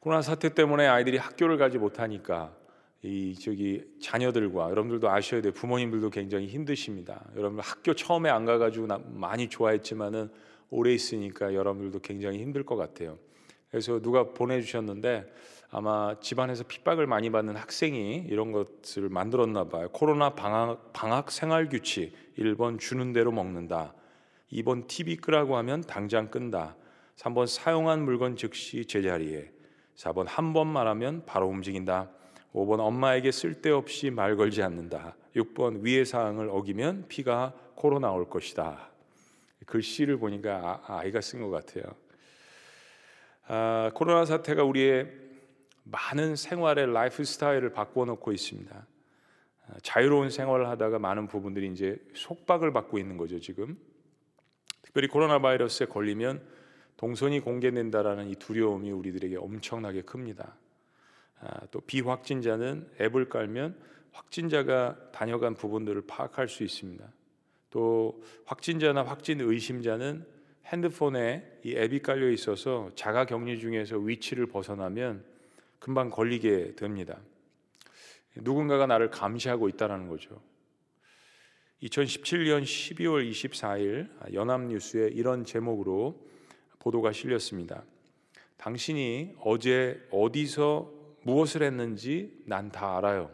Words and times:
코로나 0.00 0.22
사태 0.22 0.54
때문에 0.54 0.86
아이들이 0.86 1.16
학교를 1.16 1.58
가지 1.58 1.76
못하니까 1.76 2.54
이 3.02 3.34
저기 3.34 3.84
자녀들과 4.00 4.70
여러분들도 4.70 5.10
아셔야 5.10 5.40
돼요. 5.40 5.52
부모님들도 5.52 6.10
굉장히 6.10 6.46
힘드십니다. 6.46 7.24
여러분 7.36 7.58
학교 7.60 7.94
처음에 7.94 8.30
안 8.30 8.44
가가지고 8.44 8.86
많이 9.14 9.48
좋아했지만은 9.48 10.30
오래 10.70 10.92
있으니까 10.92 11.52
여러분들도 11.54 11.98
굉장히 12.00 12.38
힘들 12.38 12.64
것 12.64 12.76
같아요. 12.76 13.18
그래서 13.70 14.00
누가 14.00 14.32
보내주셨는데 14.32 15.32
아마 15.70 16.18
집안에서 16.20 16.64
핍박을 16.64 17.06
많이 17.06 17.30
받는 17.30 17.56
학생이 17.56 18.26
이런 18.28 18.52
것을 18.52 19.08
만들었나 19.08 19.64
봐요. 19.64 19.88
코로나 19.92 20.30
방학, 20.30 20.92
방학 20.92 21.30
생활 21.32 21.68
규칙 21.68 22.12
1번 22.38 22.78
주는 22.78 23.12
대로 23.12 23.32
먹는다. 23.32 23.94
2번 24.52 24.86
TV 24.86 25.16
끄라고 25.16 25.56
하면 25.56 25.82
당장 25.82 26.30
끈다. 26.30 26.76
3번 27.16 27.46
사용한 27.46 28.04
물건 28.04 28.36
즉시 28.36 28.86
제자리에. 28.86 29.57
4번 29.98 30.26
한 30.28 30.52
번 30.52 30.68
말하면 30.68 31.24
바로 31.26 31.48
움직인다. 31.48 32.08
5번 32.54 32.78
엄마에게 32.80 33.32
쓸데없이 33.32 34.10
말 34.10 34.36
걸지 34.36 34.62
않는다. 34.62 35.16
6번 35.34 35.82
위의 35.82 36.04
사항을 36.06 36.48
어기면 36.50 37.06
피가 37.08 37.52
코로 37.74 37.98
나올 37.98 38.28
것이다. 38.30 38.90
글씨를 39.66 40.16
보니까 40.18 40.82
아, 40.86 40.98
아이가 41.00 41.20
쓴 41.20 41.40
것 41.40 41.50
같아요. 41.50 41.92
아, 43.48 43.90
코로나 43.94 44.24
사태가 44.24 44.62
우리의 44.62 45.10
많은 45.82 46.36
생활의 46.36 46.92
lifestyle을 46.92 47.72
바꾸어 47.72 48.04
놓고 48.04 48.32
있습니다. 48.32 48.74
아, 49.68 49.74
자유로운 49.82 50.30
생활을 50.30 50.68
하다가 50.68 50.98
많은 51.00 51.26
부분들이 51.26 51.66
이제 51.72 51.98
속박을 52.14 52.72
받고 52.72 52.98
있는 52.98 53.16
거죠, 53.16 53.40
지금. 53.40 53.76
특별히 54.82 55.08
코로나 55.08 55.40
바이러스에 55.40 55.86
걸리면 55.86 56.57
동선이 56.98 57.40
공개된다라는 57.40 58.28
이 58.28 58.34
두려움이 58.34 58.90
우리들에게 58.90 59.36
엄청나게 59.36 60.02
큽니다. 60.02 60.56
아, 61.40 61.66
또 61.70 61.80
비확진자는 61.80 62.90
앱을 63.00 63.28
깔면 63.28 63.78
확진자가 64.10 65.12
다녀간 65.12 65.54
부분들을 65.54 66.02
파악할 66.08 66.48
수 66.48 66.64
있습니다. 66.64 67.08
또 67.70 68.20
확진자나 68.46 69.04
확진 69.04 69.40
의심자는 69.40 70.26
핸드폰에 70.66 71.60
이 71.64 71.76
앱이 71.76 72.00
깔려 72.00 72.30
있어서 72.30 72.90
자가 72.96 73.26
격리 73.26 73.60
중에서 73.60 73.96
위치를 73.98 74.46
벗어나면 74.46 75.24
금방 75.78 76.10
걸리게 76.10 76.74
됩니다. 76.74 77.20
누군가가 78.34 78.88
나를 78.88 79.10
감시하고 79.10 79.68
있다는 79.68 80.08
거죠. 80.08 80.42
2017년 81.84 82.64
12월 82.64 83.30
24일 83.30 84.34
연합뉴스에 84.34 85.10
이런 85.12 85.44
제목으로 85.44 86.26
보도가 86.78 87.12
실렸습니다. 87.12 87.82
당신이 88.56 89.34
어제 89.40 90.00
어디서 90.10 90.92
무엇을 91.22 91.62
했는지 91.62 92.42
난 92.46 92.70
다 92.70 92.98
알아요. 92.98 93.30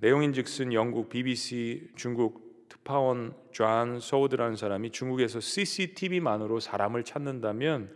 내용인즉슨 0.00 0.72
영국 0.72 1.08
BBC 1.08 1.90
중국 1.96 2.68
특파원 2.68 3.34
존 3.50 4.00
소우드라는 4.00 4.56
사람이 4.56 4.90
중국에서 4.90 5.40
CCTV만으로 5.40 6.60
사람을 6.60 7.04
찾는다면 7.04 7.94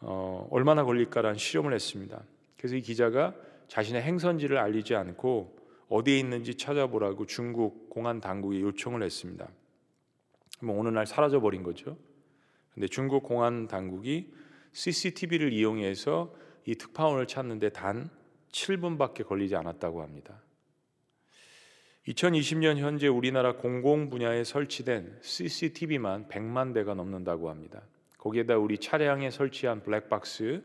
어, 0.00 0.48
얼마나 0.50 0.84
걸릴까라는 0.84 1.38
실험을 1.38 1.72
했습니다. 1.74 2.22
그래서 2.56 2.74
이 2.74 2.80
기자가 2.80 3.34
자신의 3.68 4.02
행선지를 4.02 4.58
알리지 4.58 4.96
않고 4.96 5.56
어디에 5.88 6.18
있는지 6.18 6.56
찾아보라고 6.56 7.26
중국 7.26 7.88
공안 7.88 8.20
당국에 8.20 8.60
요청을 8.60 9.02
했습니다. 9.02 9.48
뭐 10.60 10.80
어느 10.80 10.88
날 10.88 11.06
사라져 11.06 11.40
버린 11.40 11.62
거죠. 11.62 11.96
근데 12.74 12.88
중국 12.88 13.22
공안 13.22 13.66
당국이 13.66 14.32
CCTV를 14.72 15.52
이용해서 15.52 16.34
이 16.64 16.74
특파원을 16.74 17.26
찾는데 17.26 17.70
단 17.70 18.10
7분밖에 18.50 19.26
걸리지 19.26 19.56
않았다고 19.56 20.02
합니다. 20.02 20.40
2020년 22.08 22.78
현재 22.78 23.06
우리나라 23.06 23.56
공공 23.56 24.10
분야에 24.10 24.44
설치된 24.44 25.18
CCTV만 25.20 26.28
100만 26.28 26.74
대가 26.74 26.94
넘는다고 26.94 27.48
합니다. 27.48 27.82
거기에다 28.18 28.56
우리 28.56 28.78
차량에 28.78 29.30
설치한 29.30 29.82
블랙박스 29.82 30.62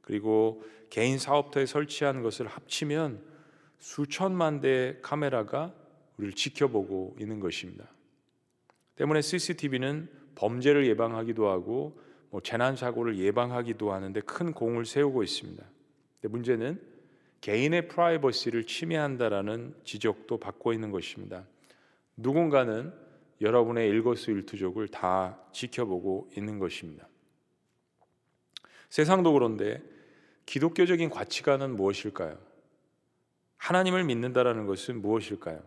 그리고 0.00 0.62
개인 0.90 1.18
사업터에 1.18 1.66
설치한 1.66 2.22
것을 2.22 2.46
합치면 2.46 3.22
수천만 3.78 4.60
대의 4.60 5.00
카메라가 5.00 5.74
우리를 6.16 6.34
지켜보고 6.34 7.16
있는 7.18 7.40
것입니다. 7.40 7.88
때문에 8.96 9.22
CCTV는 9.22 10.19
범죄를 10.40 10.86
예방하기도 10.86 11.50
하고 11.50 12.00
뭐 12.30 12.40
재난 12.40 12.74
사고를 12.74 13.18
예방하기도 13.18 13.92
하는데 13.92 14.20
큰 14.22 14.52
공을 14.52 14.86
세우고 14.86 15.22
있습니다. 15.22 15.62
근데 16.20 16.32
문제는 16.32 16.80
개인의 17.42 17.88
프라이버시를 17.88 18.66
침해한다라는 18.66 19.74
지적도 19.84 20.38
받고 20.38 20.72
있는 20.72 20.90
것입니다. 20.90 21.44
누군가는 22.16 22.92
여러분의 23.42 23.88
일거수일투족을 23.90 24.88
다 24.88 25.38
지켜보고 25.52 26.30
있는 26.36 26.58
것입니다. 26.58 27.06
세상도 28.88 29.34
그런데 29.34 29.82
기독교적인 30.46 31.10
가치관은 31.10 31.76
무엇일까요? 31.76 32.38
하나님을 33.58 34.04
믿는다라는 34.04 34.66
것은 34.66 35.02
무엇일까요? 35.02 35.62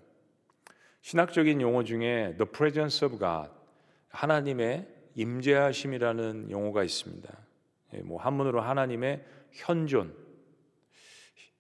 신학적인 1.02 1.62
용어 1.62 1.84
중에 1.84 2.36
the 2.38 2.50
presence 2.52 3.06
of 3.06 3.20
God, 3.20 3.50
하나님의 4.14 4.88
임재하심이라는 5.16 6.50
용어가 6.50 6.84
있습니다. 6.84 7.38
예, 7.96 7.98
뭐 8.00 8.22
한문으로 8.22 8.62
하나님의 8.62 9.24
현존, 9.52 10.16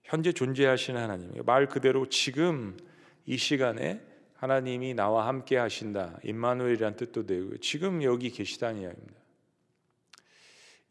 현재 0.03 0.31
존재하시는 0.31 0.99
하나님. 0.99 1.31
말 1.45 1.67
그대로 1.67 2.07
지금 2.09 2.77
이 3.25 3.37
시간에 3.37 4.01
하나님이 4.35 4.93
나와 4.93 5.27
함께 5.27 5.57
하신다. 5.57 6.19
임마누엘이란 6.23 6.95
뜻도 6.95 7.25
되고 7.25 7.57
지금 7.57 8.03
여기 8.03 8.29
계시다는 8.29 8.81
이야기입니다. 8.81 9.19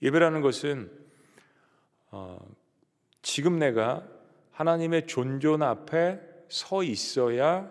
예배라는 0.03 0.41
것은 0.41 0.91
어, 2.11 2.39
지금 3.21 3.59
내가 3.59 4.09
하나님의 4.51 5.07
존존 5.07 5.63
앞에 5.63 6.21
서 6.49 6.83
있어야 6.83 7.71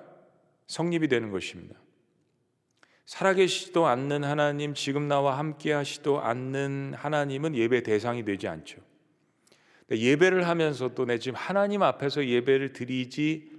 성립이 0.67 1.07
되는 1.07 1.31
것입니다. 1.31 1.80
살아계시도 3.11 3.87
않는 3.87 4.23
하나님, 4.23 4.73
지금 4.73 5.09
나와 5.09 5.37
함께 5.37 5.73
하시도 5.73 6.21
않는 6.21 6.93
하나님은 6.95 7.55
예배 7.55 7.83
대상이 7.83 8.23
되지 8.23 8.47
않죠. 8.47 8.79
예배를 9.91 10.47
하면서도 10.47 11.03
내 11.03 11.19
지금 11.19 11.35
하나님 11.35 11.83
앞에서 11.83 12.25
예배를 12.25 12.71
드리지 12.71 13.51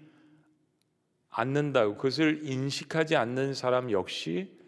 않는다고 1.28 1.96
그것을 1.96 2.40
인식하지 2.44 3.14
않는 3.16 3.52
사람 3.52 3.90
역시 3.90 4.58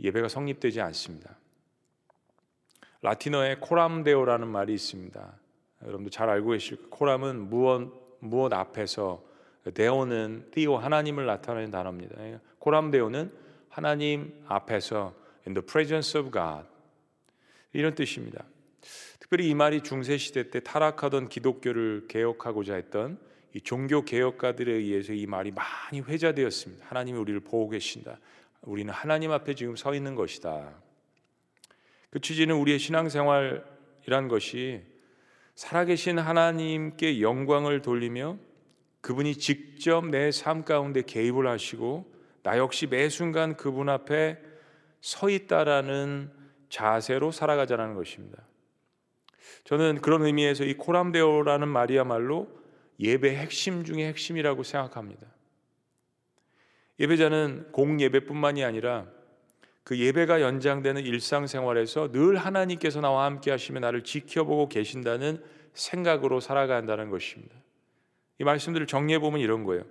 예배가 0.00 0.26
성립되지 0.26 0.80
않습니다. 0.80 1.38
라틴어에 3.02 3.58
코람데오라는 3.60 4.48
말이 4.48 4.74
있습니다. 4.74 5.32
여러분도 5.82 6.10
잘 6.10 6.28
알고 6.28 6.50
계실 6.50 6.76
거예요. 6.78 6.90
코람은 6.90 7.50
무엇 7.50 8.18
무엇 8.18 8.52
앞에서 8.52 9.22
데오는 9.74 10.48
띠오 10.50 10.76
하나님을 10.76 11.24
나타내는 11.24 11.70
단어입니다. 11.70 12.16
코람데오는 12.58 13.43
하나님 13.74 14.32
앞에서 14.46 15.12
in 15.48 15.54
the 15.54 15.66
presence 15.66 16.16
of 16.16 16.30
God 16.30 16.64
이런 17.72 17.96
뜻입니다. 17.96 18.44
특별히 19.18 19.48
이 19.48 19.54
말이 19.54 19.80
중세 19.80 20.16
시대 20.16 20.48
때 20.48 20.60
타락하던 20.60 21.28
기독교를 21.28 22.04
개혁하고자 22.06 22.74
했던 22.76 23.18
이 23.52 23.60
종교 23.60 24.04
개혁가들에 24.04 24.72
의해서 24.72 25.12
이 25.12 25.26
말이 25.26 25.50
많이 25.50 26.00
회자되었습니다. 26.00 26.86
하나님이 26.86 27.18
우리를 27.18 27.40
보고 27.40 27.68
계신다. 27.68 28.20
우리는 28.62 28.94
하나님 28.94 29.32
앞에 29.32 29.56
지금 29.56 29.74
서 29.74 29.92
있는 29.92 30.14
것이다. 30.14 30.72
그 32.10 32.20
취지는 32.20 32.54
우리의 32.54 32.78
신앙생활이란 32.78 34.28
것이 34.28 34.82
살아계신 35.56 36.20
하나님께 36.20 37.20
영광을 37.20 37.82
돌리며 37.82 38.38
그분이 39.00 39.34
직접 39.34 40.06
내 40.06 40.30
삶 40.30 40.64
가운데 40.64 41.02
개입을 41.02 41.48
하시고 41.48 42.13
나 42.44 42.58
역시 42.58 42.86
매 42.86 43.08
순간 43.08 43.56
그분 43.56 43.88
앞에 43.88 44.38
서 45.00 45.28
있다라는 45.28 46.30
자세로 46.68 47.32
살아가자는 47.32 47.94
것입니다. 47.94 48.42
저는 49.64 50.02
그런 50.02 50.22
의미에서 50.22 50.64
이 50.64 50.74
코람데오라는 50.74 51.66
말이야말로 51.66 52.48
예배 53.00 53.34
핵심 53.34 53.82
중의 53.82 54.06
핵심이라고 54.08 54.62
생각합니다. 54.62 55.26
예배자는 57.00 57.72
공예배뿐만이 57.72 58.62
아니라 58.62 59.06
그 59.82 59.98
예배가 59.98 60.42
연장되는 60.42 61.02
일상생활에서 61.02 62.12
늘 62.12 62.36
하나님께서 62.36 63.00
나와 63.00 63.24
함께 63.24 63.50
하시며 63.50 63.80
나를 63.80 64.04
지켜보고 64.04 64.68
계신다는 64.68 65.42
생각으로 65.72 66.40
살아간다는 66.40 67.08
것입니다. 67.08 67.56
이 68.38 68.44
말씀들을 68.44 68.86
정리해 68.86 69.18
보면 69.18 69.40
이런 69.40 69.64
거예요. 69.64 69.84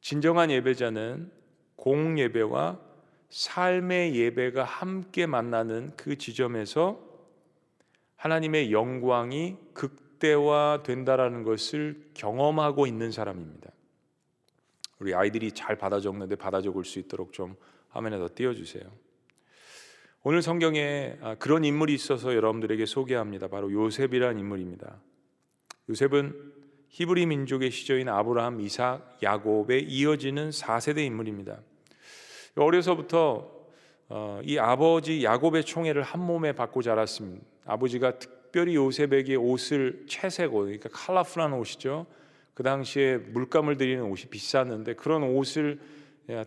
진정한 0.00 0.50
예배자는 0.50 1.30
공예배와 1.76 2.80
삶의 3.30 4.14
예배가 4.16 4.64
함께 4.64 5.26
만나는 5.26 5.92
그 5.96 6.16
지점에서 6.16 7.06
하나님의 8.16 8.72
영광이 8.72 9.56
극대화된다라는 9.74 11.44
것을 11.44 12.10
경험하고 12.14 12.86
있는 12.86 13.12
사람입니다. 13.12 13.70
우리 14.98 15.14
아이들이 15.14 15.52
잘 15.52 15.76
받아 15.76 16.00
적는데 16.00 16.36
받아 16.36 16.60
적을 16.60 16.84
수 16.84 16.98
있도록 16.98 17.32
좀 17.32 17.54
화면에 17.90 18.18
더 18.18 18.28
띄워주세요. 18.34 18.82
오늘 20.24 20.42
성경에 20.42 21.16
아, 21.22 21.36
그런 21.36 21.64
인물이 21.64 21.94
있어서 21.94 22.34
여러분들에게 22.34 22.84
소개합니다. 22.86 23.48
바로 23.48 23.72
요셉이란 23.72 24.38
인물입니다. 24.38 25.00
요셉은 25.88 26.57
히브리 26.98 27.26
민족의 27.26 27.70
시조인 27.70 28.08
아브라함, 28.08 28.60
이삭, 28.60 29.18
야곱에 29.22 29.78
이어지는 29.78 30.50
4세대 30.50 30.98
인물입니다. 31.06 31.60
어려서부터 32.56 33.48
어, 34.08 34.40
이 34.42 34.58
아버지 34.58 35.22
야곱의 35.22 35.62
총애를 35.62 36.02
한 36.02 36.20
몸에 36.20 36.50
받고 36.50 36.82
자랐습니다. 36.82 37.46
아버지가 37.66 38.18
특별히 38.18 38.74
요셉에게 38.74 39.36
옷을 39.36 40.06
채색 40.08 40.52
옷, 40.52 40.64
그러니까 40.64 40.88
컬러풀한 40.88 41.52
옷이죠. 41.52 42.06
그 42.52 42.64
당시에 42.64 43.18
물감을 43.18 43.76
들이는 43.76 44.02
옷이 44.02 44.24
비쌌는데 44.28 44.94
그런 44.94 45.22
옷을 45.22 45.78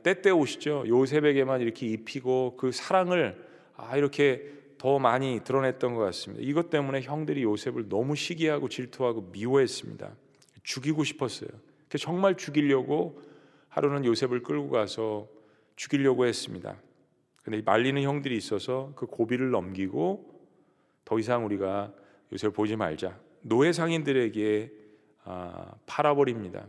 때때 0.04 0.32
옷이죠. 0.32 0.84
요셉에게만 0.86 1.62
이렇게 1.62 1.88
입히고 1.88 2.58
그 2.58 2.74
사랑을 2.74 3.42
아 3.78 3.96
이렇게 3.96 4.52
더 4.78 5.00
많이 5.00 5.40
드러냈던 5.46 5.96
것 5.96 6.02
같습니다. 6.02 6.44
이것 6.46 6.70
때문에 6.70 7.04
형들이 7.04 7.44
요셉을 7.44 7.88
너무 7.88 8.18
시기하고 8.18 8.68
질투하고 8.68 9.30
미워했습니다. 9.32 10.12
죽이고 10.64 11.04
싶었어요. 11.04 11.50
정말 12.00 12.38
죽이려고 12.38 13.22
하루는 13.70 14.06
요셉을 14.06 14.44
끌고 14.44 14.70
가서 14.70 15.28
죽이려고 15.76 16.26
했습니다. 16.26 16.78
근데 17.44 17.62
말리는 17.62 18.02
형들이 18.02 18.38
있어서 18.38 18.94
그 18.96 19.08
고비를 19.08 19.50
넘기고 19.52 20.40
더 21.06 21.20
이상 21.20 21.46
우리가 21.46 21.94
요셉 22.32 22.54
보지 22.54 22.76
말자. 22.76 23.20
노예 23.42 23.74
상인들에게 23.74 24.72
아, 25.24 25.74
팔아버립니다. 25.86 26.68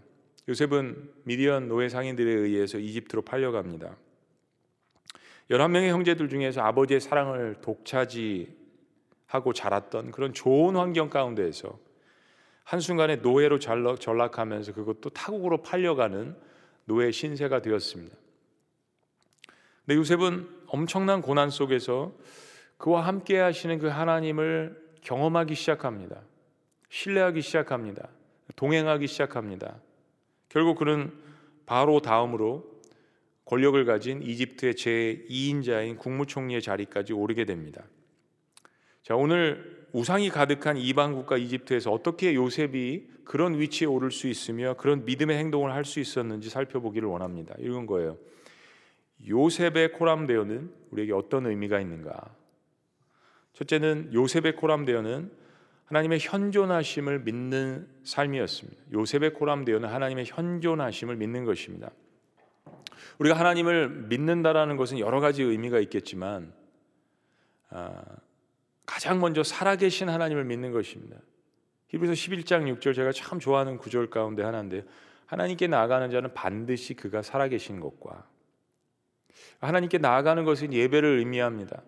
요셉은 0.48 1.10
미디안 1.24 1.68
노예 1.68 1.88
상인들에 1.88 2.30
의해서 2.32 2.78
이집트로 2.78 3.22
팔려갑니다. 3.22 3.96
11명의 5.50 5.88
형제들 5.88 6.28
중에서 6.28 6.62
아버지의 6.62 7.00
사랑을 7.00 7.56
독차지하고 7.60 9.52
자랐던 9.54 10.10
그런 10.10 10.32
좋은 10.32 10.76
환경 10.76 11.10
가운데에서 11.10 11.78
한순간에 12.64 13.16
노예로 13.16 13.58
전락 13.58 14.38
하면서 14.38 14.72
그것도 14.72 15.10
타국으로 15.10 15.62
팔려가는 15.62 16.36
노예 16.84 17.10
신세가 17.10 17.62
되었습니다. 17.62 18.16
근데 19.84 19.98
요셉은 19.98 20.48
엄청난 20.66 21.22
고난 21.22 21.50
속에서 21.50 22.12
그와 22.78 23.06
함께 23.06 23.38
하시는 23.38 23.78
그 23.78 23.88
하나님을 23.88 24.80
경험하기 25.02 25.54
시작합니다. 25.54 26.22
신뢰하기 26.88 27.40
시작합니다. 27.42 28.08
동행하기 28.56 29.06
시작합니다. 29.06 29.80
결국 30.48 30.78
그는 30.78 31.12
바로 31.66 32.00
다음으로 32.00 32.70
권력을 33.44 33.84
가진 33.84 34.22
이집트의 34.22 34.74
제2인자인 34.74 35.98
국무총리의 35.98 36.62
자리까지 36.62 37.12
오르게 37.12 37.44
됩니다. 37.44 37.82
자, 39.02 39.16
오늘 39.16 39.86
우상이 39.92 40.30
가득한 40.30 40.76
이방 40.76 41.14
국가 41.14 41.36
이집트에서 41.36 41.90
어떻게 41.90 42.34
요셉이 42.34 43.08
그런 43.24 43.58
위치에 43.58 43.86
오를 43.86 44.10
수 44.10 44.28
있으며 44.28 44.74
그런 44.74 45.04
믿음의 45.04 45.36
행동을 45.38 45.72
할 45.72 45.84
수 45.84 46.00
있었는지 46.00 46.50
살펴보기를 46.50 47.08
원합니다. 47.08 47.54
이런 47.58 47.86
거예요. 47.86 48.16
요셉의 49.28 49.92
코람데오는 49.92 50.72
우리에게 50.90 51.12
어떤 51.12 51.46
의미가 51.46 51.80
있는가? 51.80 52.34
첫째는 53.54 54.14
요셉의 54.14 54.56
코람데오는 54.56 55.30
하나님의 55.86 56.18
현존하심을 56.20 57.20
믿는 57.20 57.86
삶이었습니다. 58.04 58.82
요셉의 58.92 59.34
코람데오는 59.34 59.88
하나님의 59.88 60.24
현존하심을 60.26 61.16
믿는 61.16 61.44
것입니다. 61.44 61.90
우리가 63.18 63.38
하나님을 63.38 64.06
믿는다라는 64.08 64.76
것은 64.76 64.98
여러 64.98 65.20
가지 65.20 65.42
의미가 65.42 65.80
있겠지만 65.80 66.52
아, 67.68 68.00
가장 68.92 69.20
먼저 69.20 69.42
살아계신 69.42 70.10
하나님을 70.10 70.44
믿는 70.44 70.70
것입니다. 70.70 71.16
히브리서 71.88 72.12
11장 72.12 72.78
6절 72.78 72.94
제가 72.94 73.10
참 73.12 73.40
좋아하는 73.40 73.78
구절 73.78 74.10
가운데 74.10 74.42
하나인데 74.42 74.84
하나님께 75.24 75.66
나아가는 75.66 76.10
자는 76.10 76.34
반드시 76.34 76.92
그가 76.92 77.22
살아계신 77.22 77.80
것과 77.80 78.26
하나님께 79.60 79.96
나아가는 79.96 80.44
것은 80.44 80.74
예배를 80.74 81.20
의미합니다. 81.20 81.82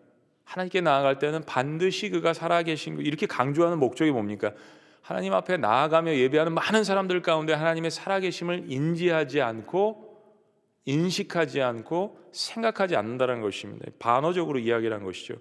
하나님께 0.45 0.81
나아갈 0.81 1.19
때는 1.19 1.43
반드시 1.45 2.09
그가 2.09 2.33
살아계신 2.33 2.97
것 2.97 3.03
이렇게 3.03 3.27
강조하는 3.27 3.79
목적이 3.79 4.11
뭡니까? 4.11 4.53
하나님 5.03 5.35
앞에 5.35 5.59
나아가며 5.59 6.15
예배하는 6.15 6.55
많은 6.55 6.85
사람들 6.85 7.21
가운데 7.21 7.53
하나님의 7.53 7.91
살아계심을 7.91 8.73
인지하지 8.73 9.43
않고 9.43 10.15
인식하지 10.87 11.61
않고 11.61 12.31
생각하지 12.33 12.97
않는다는 12.97 13.43
것입니다. 13.43 13.85
반어적으로 13.99 14.59
이야기를 14.59 14.97
한 14.97 15.05
것이죠. 15.05 15.35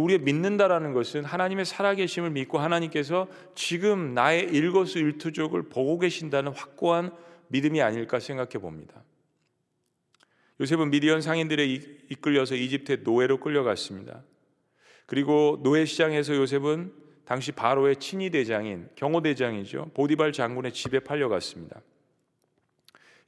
우리의 0.00 0.20
믿는다라는 0.20 0.92
것은 0.92 1.24
하나님의 1.24 1.64
살아계심을 1.64 2.30
믿고 2.30 2.58
하나님께서 2.58 3.28
지금 3.54 4.14
나의 4.14 4.44
일거수일투족을 4.44 5.64
보고 5.64 5.98
계신다는 5.98 6.52
확고한 6.52 7.12
믿음이 7.48 7.80
아닐까 7.80 8.20
생각해 8.20 8.58
봅니다. 8.58 9.02
요셉은 10.60 10.90
미디안 10.90 11.20
상인들에 11.20 11.66
이끌려서 11.66 12.54
이집트의 12.54 13.00
노예로 13.04 13.40
끌려갔습니다. 13.40 14.22
그리고 15.06 15.60
노예 15.62 15.84
시장에서 15.84 16.34
요셉은 16.34 16.92
당시 17.24 17.52
바로의 17.52 17.96
친위 17.96 18.30
대장인 18.30 18.88
경호 18.96 19.22
대장이죠. 19.22 19.90
보디발 19.94 20.32
장군의 20.32 20.72
집에 20.72 21.00
팔려갔습니다. 21.00 21.80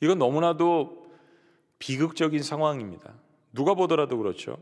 이건 0.01 0.19
너무나도 0.19 1.11
비극적인 1.79 2.43
상황입니다. 2.43 3.15
누가 3.53 3.75
보더라도 3.75 4.19
그렇죠. 4.19 4.59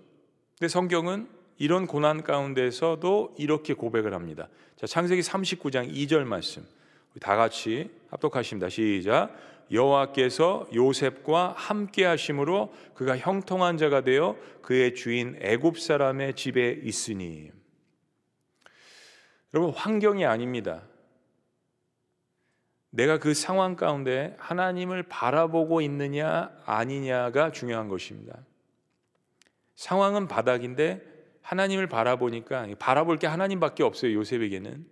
근데 0.58 0.68
성경은 0.68 1.35
이런 1.58 1.86
고난 1.86 2.22
가운데서도 2.22 3.34
이렇게 3.38 3.74
고백을 3.74 4.14
합니다. 4.14 4.48
자, 4.76 4.86
창세기 4.86 5.22
39장 5.22 5.92
2절 5.92 6.24
말씀. 6.24 6.66
다 7.20 7.36
같이 7.36 7.90
합독하십니다. 8.10 8.68
시작. 8.68 9.34
여호와께서 9.70 10.68
요셉과 10.74 11.54
함께 11.56 12.04
하심으로 12.04 12.72
그가 12.94 13.16
형통한 13.16 13.78
자가 13.78 14.02
되어 14.02 14.36
그의 14.62 14.94
주인 14.94 15.36
애굽 15.40 15.80
사람의 15.80 16.34
집에 16.34 16.80
있으니. 16.82 17.50
여러분 19.54 19.72
환경이 19.72 20.24
아닙니다. 20.24 20.82
내가 22.90 23.18
그 23.18 23.34
상황 23.34 23.76
가운데 23.76 24.36
하나님을 24.38 25.02
바라보고 25.04 25.80
있느냐 25.82 26.50
아니냐가 26.64 27.50
중요한 27.50 27.88
것입니다. 27.88 28.38
상황은 29.74 30.28
바닥인데 30.28 31.15
하나님을 31.46 31.86
바라보니까 31.86 32.66
바라볼 32.76 33.18
게 33.18 33.28
하나님밖에 33.28 33.84
없어요. 33.84 34.12
요셉에게는 34.14 34.84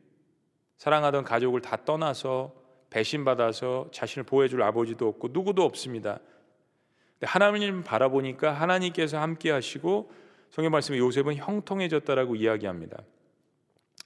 사랑하던 0.77 1.25
가족을 1.25 1.61
다 1.61 1.85
떠나서 1.85 2.55
배신받아서 2.91 3.89
자신을 3.93 4.25
보호해줄 4.25 4.63
아버지도 4.63 5.09
없고 5.09 5.31
누구도 5.33 5.65
없습니다. 5.65 6.21
하나님 7.23 7.83
바라보니까 7.83 8.53
하나님께서 8.53 9.21
함께 9.21 9.51
하시고 9.51 10.13
성경 10.51 10.71
말씀에 10.71 10.99
요셉은 10.99 11.35
형통해졌다라고 11.35 12.37
이야기합니다. 12.37 13.03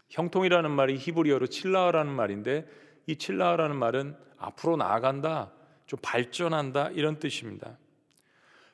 형통이라는 0.08 0.70
말이 0.70 0.96
히브리어로 0.96 1.48
칠라라는 1.48 2.10
말인데 2.10 2.66
이 3.06 3.16
칠라라는 3.16 3.76
말은 3.76 4.16
앞으로 4.38 4.78
나아간다, 4.78 5.52
좀 5.84 5.98
발전한다 6.00 6.90
이런 6.94 7.18
뜻입니다. 7.18 7.76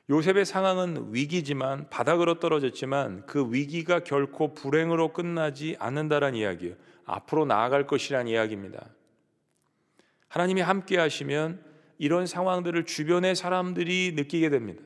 요셉의 0.09 0.45
상황은 0.45 1.13
위기지만 1.13 1.89
바닥으로 1.89 2.39
떨어졌지만 2.39 3.25
그 3.25 3.51
위기가 3.51 4.01
결코 4.01 4.53
불행으로 4.53 5.13
끝나지 5.13 5.75
않는다란 5.79 6.35
이야기예요. 6.35 6.75
앞으로 7.05 7.45
나아갈 7.45 7.87
것이란 7.87 8.27
이야기입니다. 8.27 8.85
하나님이 10.27 10.61
함께 10.61 10.97
하시면 10.97 11.63
이런 11.97 12.27
상황들을 12.27 12.85
주변의 12.85 13.35
사람들이 13.35 14.13
느끼게 14.15 14.49
됩니다. 14.49 14.83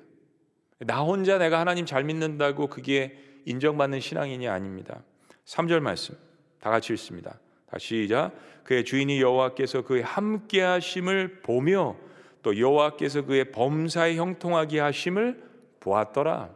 나 0.79 1.01
혼자 1.01 1.37
내가 1.37 1.59
하나님 1.59 1.85
잘 1.85 2.03
믿는다고 2.03 2.67
그게 2.67 3.17
인정받는 3.45 3.99
신앙인이 3.99 4.47
아닙니다. 4.47 5.03
3절 5.45 5.81
말씀 5.81 6.15
다 6.61 6.69
같이 6.69 6.93
읽습니다. 6.93 7.39
다시 7.65 8.03
시작. 8.03 8.31
그의 8.63 8.85
주인이 8.85 9.19
여호와께서 9.19 9.81
그의 9.81 10.03
함께 10.03 10.61
하심을 10.61 11.41
보며 11.41 11.97
또 12.41 12.57
여호와께서 12.57 13.23
그의 13.25 13.51
범사에 13.51 14.15
형통하게 14.15 14.79
하심을 14.79 15.43
보았더라. 15.79 16.49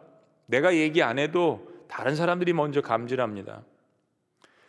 내가 0.46 0.76
얘기 0.76 1.02
안 1.02 1.20
해도 1.20 1.68
다른 1.88 2.16
사람들이 2.16 2.54
먼저 2.54 2.82
감지합니다. 2.82 3.64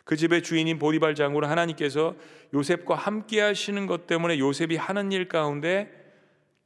그 0.03 0.15
집의 0.15 0.43
주인인 0.43 0.77
보디발 0.77 1.15
장군은 1.15 1.49
하나님께서 1.49 2.15
요셉과 2.53 2.95
함께 2.95 3.41
하시는 3.41 3.87
것 3.87 4.07
때문에 4.07 4.37
요셉이 4.37 4.77
하는 4.77 5.11
일 5.11 5.27
가운데 5.27 5.91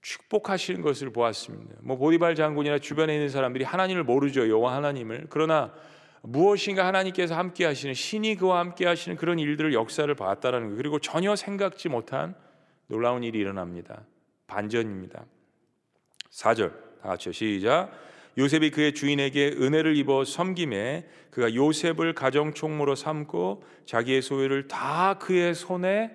축복하시는 0.01 0.82
것을 0.82 1.12
보았습니다. 1.12 1.75
뭐 1.82 1.98
보디발 1.98 2.36
장군이나 2.36 2.79
주변에 2.79 3.13
있는 3.13 3.29
사람들이 3.29 3.63
하나님을 3.63 4.03
모르죠. 4.03 4.50
여호와 4.50 4.75
하나님을. 4.75 5.27
그러나 5.29 5.74
무엇인가 6.22 6.86
하나님께서 6.86 7.36
함께 7.36 7.65
하시는 7.65 7.94
신이 7.94 8.36
그와 8.36 8.60
함께 8.60 8.86
하시는 8.86 9.18
그런 9.18 9.39
일들을 9.39 9.74
역사를 9.74 10.13
봤다라는 10.13 10.68
거예요. 10.68 10.77
그리고 10.77 11.00
전혀 11.00 11.36
생각지 11.36 11.88
못한 11.89 12.36
놀라운 12.88 13.24
일이 13.24 13.39
일어납니다. 13.39 14.01
반전입니다. 14.50 15.25
4절 16.32 16.72
다 17.01 17.10
같이요. 17.10 17.32
시작. 17.32 17.91
요셉이 18.38 18.72
그의 18.72 18.94
주인에게 18.94 19.56
은혜를 19.60 19.96
입어 19.98 20.25
섬김에 20.25 21.08
그가 21.32 21.53
요셉을 21.53 22.13
가정 22.13 22.53
총무로 22.53 22.96
삼고 22.96 23.63
자기의 23.86 24.22
소유를 24.22 24.68
다 24.68 25.18
그의 25.20 25.56
손에 25.56 26.12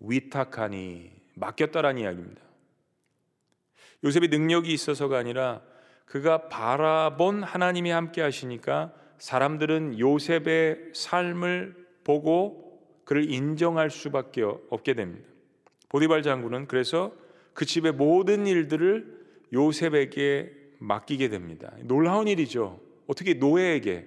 위탁하니 0.00 1.10
맡겼다라는 1.34 2.02
이야기입니다. 2.02 2.40
요셉이 4.04 4.28
능력이 4.28 4.72
있어서가 4.72 5.18
아니라 5.18 5.62
그가 6.04 6.48
바라본 6.48 7.42
하나님이 7.42 7.90
함께 7.90 8.20
하시니까 8.20 8.92
사람들은 9.18 9.98
요셉의 9.98 10.90
삶을 10.92 11.74
보고 12.04 12.82
그를 13.04 13.30
인정할 13.30 13.90
수밖에 13.90 14.42
없게 14.42 14.94
됩니다. 14.94 15.28
보디발 15.88 16.22
장군은 16.22 16.66
그래서 16.66 17.12
그 17.54 17.64
집의 17.64 17.92
모든 17.92 18.46
일들을 18.46 19.24
요셉에게 19.52 20.52
맡기게 20.78 21.28
됩니다. 21.28 21.72
놀라운 21.82 22.28
일이죠. 22.28 22.80
어떻게 23.06 23.34
노예에게 23.34 24.06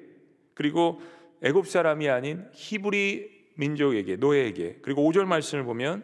그리고 0.54 1.02
애굽 1.42 1.68
사람이 1.68 2.10
아닌 2.10 2.46
히브리 2.54 3.38
민족에게 3.56 4.18
노예에게 4.18 4.80
그리고 4.82 5.10
5절 5.10 5.26
말씀을 5.26 5.64
보면 5.64 6.04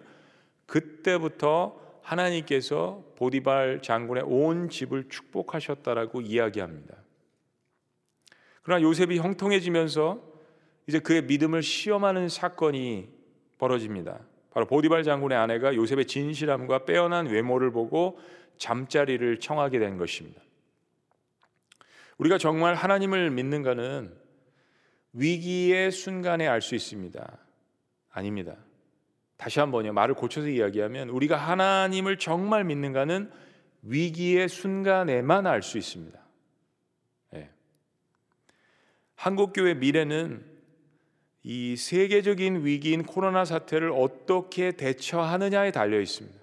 그때부터 0.66 1.80
하나님께서 2.02 3.04
보디발 3.16 3.82
장군의 3.82 4.24
온 4.26 4.70
집을 4.70 5.10
축복하셨다라고 5.10 6.22
이야기합니다. 6.22 6.96
그러나 8.62 8.82
요셉이 8.82 9.18
형통해지면서 9.18 10.22
이제 10.88 11.00
그의 11.00 11.24
믿음을 11.24 11.62
시험하는 11.62 12.30
사건이 12.30 13.10
벌어집니다. 13.58 14.20
바로 14.54 14.68
보디발 14.68 15.04
장군의 15.04 15.38
아내가 15.38 15.74
요셉의 15.74 16.06
진실함과 16.06 16.86
빼어난 16.86 17.26
외모를 17.26 17.72
보고 17.72 18.20
잠자리를 18.58 19.40
청하게 19.40 19.80
된 19.80 19.98
것입니다. 19.98 20.42
우리가 22.20 22.38
정말 22.38 22.76
하나님을 22.76 23.32
믿는가는 23.32 24.16
위기의 25.14 25.92
순간에 25.92 26.48
알 26.48 26.62
수 26.62 26.76
있습니다. 26.76 27.40
아닙니다. 28.12 28.58
다시 29.38 29.60
한번요. 29.60 29.92
말을 29.94 30.14
고쳐서 30.14 30.48
이야기하면 30.48 31.10
우리가 31.10 31.36
하나님을 31.36 32.18
정말 32.20 32.64
믿는가는 32.64 33.32
위기의 33.82 34.48
순간에만 34.48 35.48
알 35.48 35.64
수 35.64 35.80
있습니다. 35.80 36.20
네. 37.32 37.50
한국 39.16 39.52
교회 39.54 39.74
미래는 39.74 40.53
이 41.44 41.76
세계적인 41.76 42.66
위기인 42.66 43.04
코로나 43.04 43.44
사태를 43.44 43.92
어떻게 43.92 44.72
대처하느냐에 44.72 45.72
달려 45.72 46.00
있습니다. 46.00 46.40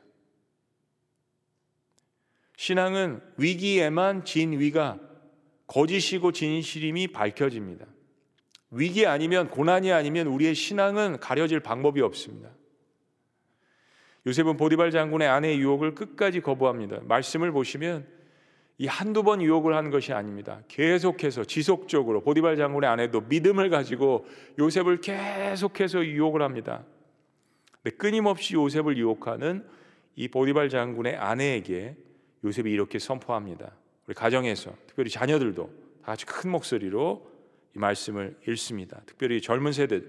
신앙은 2.56 3.22
위기에만 3.38 4.26
진위가 4.26 5.00
거짓이고 5.66 6.32
진실임이 6.32 7.08
밝혀집니다. 7.08 7.86
위기 8.70 9.06
아니면 9.06 9.48
고난이 9.48 9.90
아니면 9.92 10.26
우리의 10.26 10.54
신앙은 10.54 11.18
가려질 11.20 11.60
방법이 11.60 12.02
없습니다. 12.02 12.50
요셉은 14.26 14.58
보디발 14.58 14.90
장군의 14.90 15.26
아내의 15.26 15.58
유혹을 15.60 15.94
끝까지 15.94 16.42
거부합니다. 16.42 17.00
말씀을 17.04 17.52
보시면 17.52 18.06
이 18.80 18.86
한두 18.86 19.22
번 19.22 19.42
유혹을 19.42 19.76
한 19.76 19.90
것이 19.90 20.14
아닙니다. 20.14 20.62
계속해서 20.68 21.44
지속적으로 21.44 22.22
보디발 22.22 22.56
장군의 22.56 22.88
아내도 22.88 23.20
믿음을 23.20 23.68
가지고 23.68 24.26
요셉을 24.58 25.02
계속해서 25.02 26.06
유혹을 26.06 26.40
합니다. 26.40 26.82
근데 27.82 27.94
끊임없이 27.98 28.54
요셉을 28.54 28.96
유혹하는 28.96 29.66
이 30.16 30.28
보디발 30.28 30.70
장군의 30.70 31.14
아내에게 31.14 31.94
요셉이 32.42 32.72
이렇게 32.72 32.98
선포합니다. 32.98 33.70
우리 34.06 34.14
가정에서 34.14 34.72
특별히 34.86 35.10
자녀들도 35.10 35.62
다 36.00 36.12
같이 36.12 36.24
큰 36.24 36.50
목소리로 36.50 37.30
이 37.76 37.78
말씀을 37.78 38.38
읽습니다. 38.48 39.02
특별히 39.04 39.42
젊은 39.42 39.72
세대 39.72 40.00
다 40.00 40.06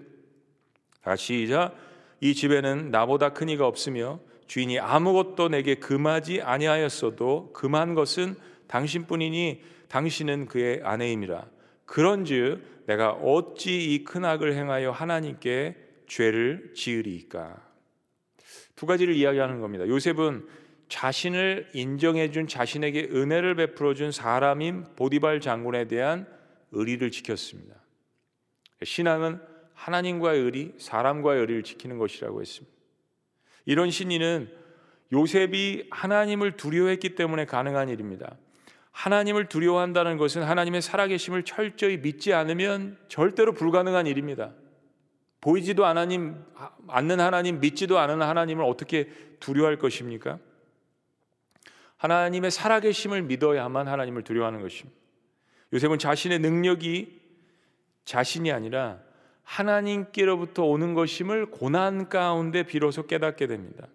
같이 1.02 1.42
시작. 1.42 1.76
이 2.22 2.34
집에는 2.34 2.90
나보다 2.90 3.34
큰 3.34 3.50
이가 3.50 3.68
없으며 3.68 4.22
주인이 4.48 4.80
아무것도 4.80 5.50
내게 5.50 5.76
금하지 5.76 6.42
아니하였어도 6.42 7.52
금한 7.52 7.96
것은 7.96 8.38
당신뿐이니 8.72 9.62
당신은 9.90 10.46
그의 10.46 10.82
아내임이라. 10.84 11.46
그런즉 11.86 12.86
내가 12.88 13.12
어찌 13.12 13.94
이 13.94 14.06
큰 14.06 14.24
악을 14.24 14.54
행하여 14.54 14.92
하나님께 14.92 15.76
죄를 16.08 16.72
지으리이까. 16.74 17.62
두 18.78 18.86
가지를 18.86 19.14
이야기하는 19.14 19.60
겁니다. 19.60 19.86
요셉은 19.88 20.48
자신을 20.88 21.70
인정해 21.74 22.32
준 22.32 22.48
자신에게 22.48 23.10
은혜를 23.12 23.56
베풀어 23.56 23.94
준 23.94 24.12
사람인 24.12 24.86
보디발 24.96 25.42
장군에 25.42 25.88
대한 25.88 26.26
의리를 26.72 27.12
지켰습니다. 27.12 27.76
신앙은 28.84 29.40
하나님과의 29.74 30.42
의리, 30.42 30.74
사람과의 30.78 31.42
의리를 31.42 31.64
지키는 31.64 31.98
것이라고 31.98 32.42
했습니다. 32.42 32.76
이런 33.66 33.92
신의는 33.92 34.50
요셉이 35.14 35.88
하나님을 35.92 36.56
두려워했기 36.56 37.16
때문에 37.16 37.46
가능한 37.46 37.90
일입니다. 37.90 38.38
하나님을 38.92 39.48
두려워한다는 39.48 40.18
것은 40.18 40.44
하나님의 40.44 40.82
살아계심을 40.82 41.44
철저히 41.44 41.98
믿지 41.98 42.34
않으면 42.34 42.98
절대로 43.08 43.54
불가능한 43.54 44.06
일입니다. 44.08 44.52
보이지도 45.40 45.86
않는 45.86 46.40
하나님, 46.88 47.60
믿지도 47.60 47.98
않은 47.98 48.22
하나님을 48.22 48.64
어떻게 48.64 49.10
두려워할 49.40 49.78
것입니까? 49.78 50.40
하나님의 51.98 52.52
살아계심을 52.52 53.24
믿어야만 53.24 53.88
하나님을 53.88 54.24
두려워하는 54.24 54.62
것입니다. 54.62 55.00
요셉은 55.74 56.00
자신의 56.00 56.40
능력이 56.40 57.22
자신이 58.06 58.52
아니라 58.52 59.00
하나님께로부터 59.44 60.64
오는 60.64 60.94
것임을 60.94 61.48
고난 61.48 62.10
가운데 62.10 62.64
비로소 62.64 63.08
깨닫게 63.08 63.48
됩니다. 63.48 63.88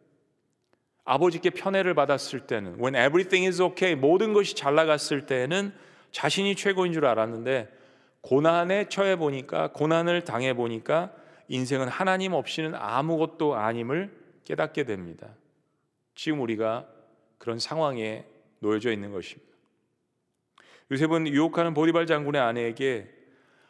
아버지께 1.07 1.51
편애를 1.51 1.95
받았을 1.95 2.41
때는 2.41 2.79
when 2.81 2.95
everything 2.95 3.47
is 3.47 3.63
okay 3.63 3.95
모든 3.95 4.33
것이 4.35 4.55
잘 4.55 4.75
나갔을 4.75 5.25
때는 5.25 5.73
자신이 6.11 6.57
최고인 6.57 6.93
줄 6.93 7.07
알았는데 7.07 7.73
고난에 8.21 8.89
처해 8.89 9.17
보니까 9.17 9.73
고난을 9.73 10.25
당해 10.25 10.53
보니까 10.55 11.13
인생은 11.49 11.87
하나님 11.87 12.33
없이는 12.33 12.75
아무것도 12.75 13.55
아님을 13.55 14.11
깨닫게 14.45 14.83
됩니다. 14.83 15.29
지금 16.17 16.41
우리가 16.41 16.89
그런 17.39 17.61
상황에 17.61 18.25
놓여져 18.59 18.91
있는 18.91 19.13
것입니다. 19.13 19.47
요셉은 20.91 21.29
유혹하는 21.29 21.73
보디발 21.73 22.07
장군의 22.07 22.41
아내에게 22.41 23.09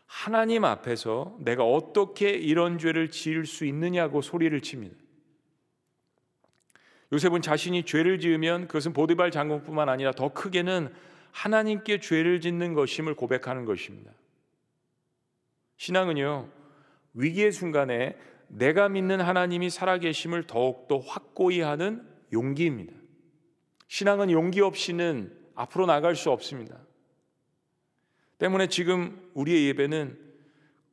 하나님 0.07 0.65
앞에서 0.65 1.37
내가 1.41 1.65
어떻게 1.65 2.31
이런 2.31 2.79
죄를 2.79 3.11
지을 3.11 3.45
수 3.45 3.67
있느냐고 3.67 4.23
소리를 4.23 4.59
칩니다. 4.63 4.97
요셉은 7.13 7.43
자신이 7.43 7.85
죄를 7.85 8.19
지으면 8.19 8.67
그것은 8.67 8.93
보디발 8.93 9.31
장군뿐만 9.31 9.89
아니라 9.89 10.13
더 10.13 10.33
크게는 10.33 10.93
하나님께 11.31 12.01
죄를 12.01 12.41
짓는 12.41 12.75
것임을 12.75 13.15
고백하는 13.15 13.65
것입니다. 13.65 14.13
신앙은요, 15.77 16.49
위기의 17.15 17.53
순간에 17.53 18.17
내가 18.49 18.89
믿는 18.89 19.21
하나님이 19.21 19.71
살아계심을 19.71 20.45
더욱더 20.45 20.99
확고히 20.99 21.61
하는 21.61 22.07
용기입니다. 22.33 22.93
신앙은 23.89 24.31
용기 24.31 24.61
없이는 24.61 25.33
앞으로 25.55 25.87
나갈 25.87 26.17
수 26.17 26.31
없습니다. 26.31 26.79
때문에 28.39 28.69
지금 28.69 29.31
우리의 29.35 29.69
예배는 29.69 30.19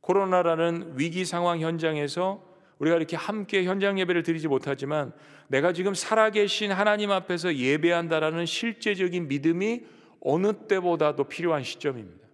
코로나라는 0.02 0.94
위기 0.98 1.26
상황 1.26 1.60
현장에서 1.60 2.53
우리가 2.84 2.98
이렇게 2.98 3.16
함께 3.16 3.64
현장 3.64 3.98
예배를 3.98 4.24
드리지 4.24 4.48
못하지만 4.48 5.14
내가 5.48 5.72
지금 5.72 5.94
살아계신 5.94 6.72
하나님 6.72 7.12
앞에서 7.12 7.56
예배한다라는 7.56 8.46
실제적인 8.46 9.28
믿음이 9.28 9.84
어느 10.20 10.54
때보다도 10.68 11.26
필요한 11.26 11.64
시점입니다. 11.64 12.28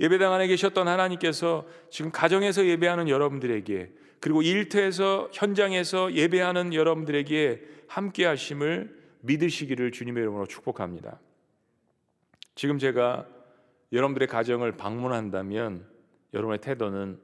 예배당 0.00 0.32
안에 0.32 0.46
계셨던 0.46 0.88
하나님께서 0.88 1.66
지금 1.90 2.10
가정에서 2.10 2.66
예배하는 2.66 3.08
여러분들에게 3.08 3.92
그리고 4.18 4.42
일터에서 4.42 5.28
현장에서 5.32 6.14
예배하는 6.14 6.72
여러분들에게 6.72 7.62
함께 7.86 8.24
하심을 8.24 8.98
믿으시기를 9.20 9.92
주님의 9.92 10.22
이름으로 10.22 10.46
축복합니다. 10.46 11.20
지금 12.54 12.78
제가 12.78 13.26
여러분들의 13.92 14.26
가정을 14.26 14.76
방문한다면 14.76 15.86
여러분의 16.32 16.60
태도는 16.60 17.18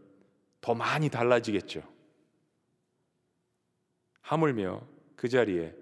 더 0.61 0.75
많이 0.75 1.09
달라지겠죠. 1.09 1.83
하물며 4.21 4.87
그 5.17 5.29
자리에 5.29 5.75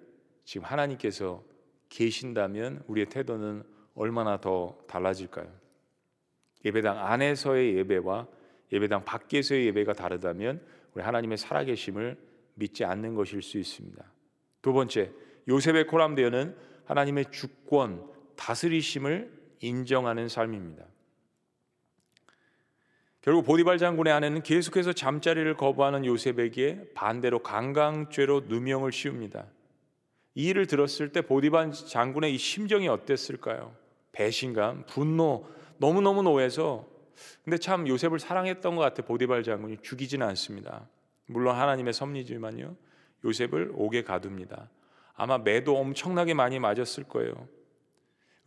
지금 0.44 0.66
하나님께서 0.66 1.42
계신다면 1.88 2.82
우리의 2.86 3.06
태도는 3.06 3.62
얼마나 3.94 4.40
더 4.40 4.78
달라질까요? 4.86 5.48
예배당 6.64 6.98
안에서의 6.98 7.76
예배와 7.76 8.26
예배당 8.72 9.04
밖에서의 9.04 9.66
예배가 9.66 9.92
다르다면 9.94 10.64
우리 10.94 11.02
하나님의 11.02 11.38
살아계심을 11.38 12.16
믿지 12.54 12.84
않는 12.84 13.14
것일 13.14 13.42
수 13.42 13.58
있습니다. 13.58 14.04
두 14.62 14.72
번째, 14.72 15.12
요셉의 15.48 15.86
코람데어는 15.86 16.56
하나님의 16.84 17.26
주권, 17.30 18.10
다스리심을 18.36 19.30
인정하는 19.60 20.28
삶입니다. 20.28 20.84
결국 23.28 23.44
보디발 23.44 23.76
장군의 23.76 24.10
아내는 24.10 24.42
계속해서 24.42 24.94
잠자리를 24.94 25.54
거부하는 25.54 26.06
요셉에게 26.06 26.92
반대로 26.94 27.40
강강죄로 27.40 28.44
누명을 28.48 28.90
씌웁니다. 28.90 29.44
이 30.34 30.46
일을 30.46 30.66
들었을 30.66 31.12
때 31.12 31.20
보디발 31.20 31.72
장군의 31.72 32.34
이 32.34 32.38
심정이 32.38 32.88
어땠을까요? 32.88 33.76
배신감, 34.12 34.84
분노, 34.86 35.46
너무너무 35.76 36.22
노해서 36.22 36.88
근데 37.44 37.58
참 37.58 37.86
요셉을 37.86 38.18
사랑했던 38.18 38.76
것 38.76 38.80
같아 38.80 39.02
보디발 39.02 39.42
장군이 39.42 39.76
죽이지는 39.82 40.26
않습니다. 40.28 40.88
물론 41.26 41.54
하나님의 41.54 41.92
섭리지만요. 41.92 42.76
요셉을 43.26 43.72
옥에 43.74 44.04
가둡니다. 44.04 44.70
아마 45.14 45.36
매도 45.36 45.76
엄청나게 45.76 46.32
많이 46.32 46.58
맞았을 46.58 47.04
거예요. 47.04 47.46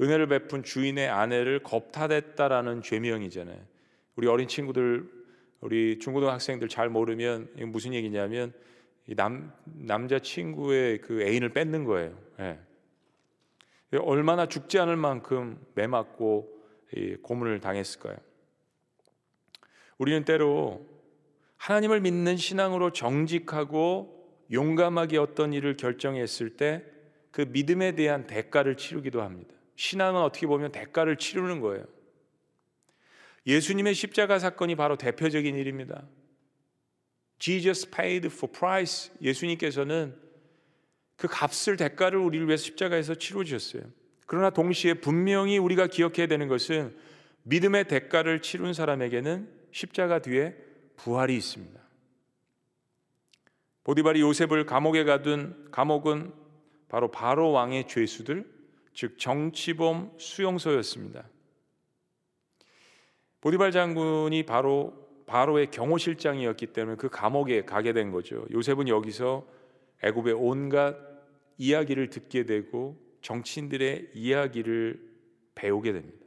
은혜를 0.02 0.26
베푼 0.26 0.64
주인의 0.64 1.08
아내를 1.08 1.62
겁탈했다라는 1.62 2.82
죄명이잖아요. 2.82 3.70
우리 4.16 4.28
어린 4.28 4.48
친구들, 4.48 5.10
우리 5.62 6.00
중고등학생들 6.00 6.68
잘 6.70 6.90
모르면 6.90 7.50
무슨 7.68 7.94
얘기냐면 7.94 8.54
남 9.16 9.52
남자 9.66 10.20
친구의 10.20 11.02
그 11.02 11.22
애인을 11.22 11.50
뺏는 11.50 11.86
거예요. 11.86 12.18
네. 12.38 12.60
얼마나 14.00 14.46
죽지 14.46 14.80
않을 14.80 14.96
만큼 14.96 15.60
매맞고 15.76 16.62
고문을 17.22 17.60
당했을까요? 17.60 18.18
우리는 19.98 20.24
때로 20.26 20.86
하나님을 21.58 22.02
믿는 22.02 22.38
신앙으로 22.38 22.92
정직하고 22.92 24.20
용감하게 24.52 25.18
어떤 25.18 25.54
일을 25.54 25.78
결정했을 25.78 26.58
때 26.58 26.92
그 27.32 27.46
믿음에 27.48 27.94
대한 27.94 28.28
대가를 28.28 28.76
치르기도 28.76 29.22
합니다. 29.22 29.56
신앙은 29.76 30.22
어떻게 30.22 30.46
보면 30.46 30.72
대가를 30.72 31.18
치르는 31.18 31.62
거예요. 31.62 31.86
예수님의 33.46 33.94
십자가 33.94 34.40
사건이 34.40 34.76
바로 34.76 34.98
대표적인 34.98 35.56
일입니다. 35.56 36.08
Jesus 37.40 37.90
paid 37.90 38.28
for 38.28 38.52
price. 38.52 39.12
예수님께서는 39.22 40.16
그 41.16 41.28
값을 41.28 41.78
대가를 41.78 42.20
우리를 42.20 42.48
위해서 42.48 42.64
십자가에서 42.66 43.16
치러 43.16 43.44
주셨어요. 43.44 43.84
그러나 44.28 44.50
동시에 44.50 44.96
분명히 44.96 45.58
우리가 45.58 45.88
기억해야 45.88 46.28
되는 46.28 46.48
것은 46.48 46.96
믿음의 47.44 47.88
대가를 47.88 48.42
치룬 48.42 48.74
사람에게는 48.74 49.50
십자가 49.72 50.20
뒤에 50.20 50.56
부활이 50.96 51.36
있습니다. 51.36 51.80
보디발이 53.84 54.22
요셉을 54.22 54.66
감옥에 54.68 55.04
가둔 55.04 55.68
감옥은 55.72 56.34
바로 56.88 57.10
바로 57.10 57.52
왕의 57.52 57.88
죄수들, 57.88 58.46
즉 58.94 59.18
정치범 59.18 60.14
수용소였습니다. 60.20 61.28
보디발 63.42 63.72
장군이 63.72 64.44
바로 64.44 64.94
바로의 65.26 65.72
경호실장이었기 65.72 66.68
때문에 66.68 66.98
그 66.98 67.10
감옥에 67.10 67.66
가게 67.66 67.94
된 67.94 68.12
거죠. 68.12 68.46
요셉은 68.52 68.88
여기서 68.88 69.46
애굽의 70.04 70.34
온갖 70.34 70.96
이야기를 71.58 72.10
듣게 72.10 72.46
되고 72.46 72.98
정치인들의 73.22 74.12
이야기를 74.14 75.00
배우게 75.56 75.94
됩니다. 75.94 76.26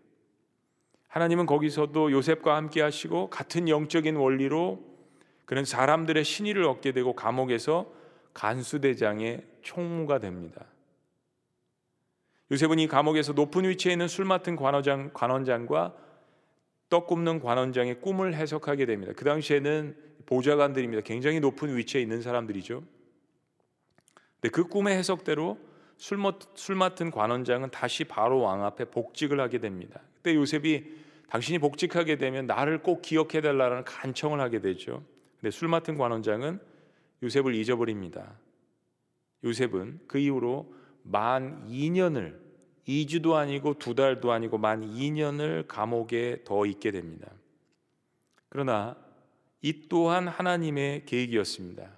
하나님은 1.09 1.47
거기서도 1.47 2.11
요셉과 2.11 2.57
함께 2.57 2.81
하시고 2.81 3.31
같은 3.31 3.69
영적인 3.69 4.17
원리로 4.17 4.83
그는 5.45 5.65
사람들의 5.65 6.25
신의를 6.25 6.65
얻게 6.65 6.93
되고 6.93 7.15
감옥에서 7.15 7.93
간수대장의 8.33 9.47
총무가 9.63 10.19
됩니다. 10.19 10.67
요셉은 12.51 12.79
이 12.79 12.89
감옥에서 12.89 13.33
높은 13.33 13.65
위치에 13.65 13.93
있는 13.93 14.09
술 14.09 14.25
맡은 14.25 14.57
관원장, 14.57 15.11
관원장과 15.13 15.95
떡 16.95 17.09
굽는 17.09 17.41
관원장의 17.41 18.01
꿈을 18.01 18.37
해석하게 18.37 18.87
됩니다. 18.87 19.13
그 19.17 19.25
당시에는 19.25 19.97
보좌관들입니다. 20.27 21.03
굉장히 21.03 21.41
높은 21.41 21.77
위치에 21.77 22.01
있는 22.01 22.23
사람들이죠. 22.23 22.85
근데 24.41 24.49
그 24.53 24.69
꿈의 24.69 24.97
해석대로 24.99 25.59
술, 25.97 26.19
술 26.55 26.77
맡은 26.77 27.11
관원장은 27.11 27.73
다시 27.73 28.05
바로 28.05 28.43
왕 28.43 28.65
앞에 28.65 28.85
복직을 28.85 29.41
하게 29.41 29.59
됩니다. 29.59 30.03
그때 30.15 30.37
요셉이 30.37 30.85
당신이 31.31 31.59
복직하게 31.59 32.17
되면 32.17 32.47
나를 32.47 32.81
꼭 32.81 33.03
기억해 33.03 33.41
달라는 33.41 33.83
간청을 33.83 34.39
하게 34.39 34.61
되죠. 34.61 35.03
근데 35.41 35.51
술 35.51 35.67
맡은 35.67 35.99
관원장은 35.99 36.61
요셉을 37.25 37.57
잊어버립니다. 37.57 38.39
요셉은 39.43 39.99
그 40.07 40.19
이후로 40.19 40.73
만 41.03 41.67
2년을 41.69 42.44
2주도 42.87 43.35
아니고 43.35 43.75
두 43.79 43.95
달도 43.95 44.33
아니고 44.33 44.59
만 44.59 44.83
2년을 44.83 45.67
감옥에 45.67 46.45
더 46.45 46.67
있게 46.67 46.91
됩니다. 46.91 47.31
그러나 48.49 48.97
이 49.63 49.89
또한 49.89 50.29
하나님의 50.29 51.07
계획이었습니다. 51.07 51.89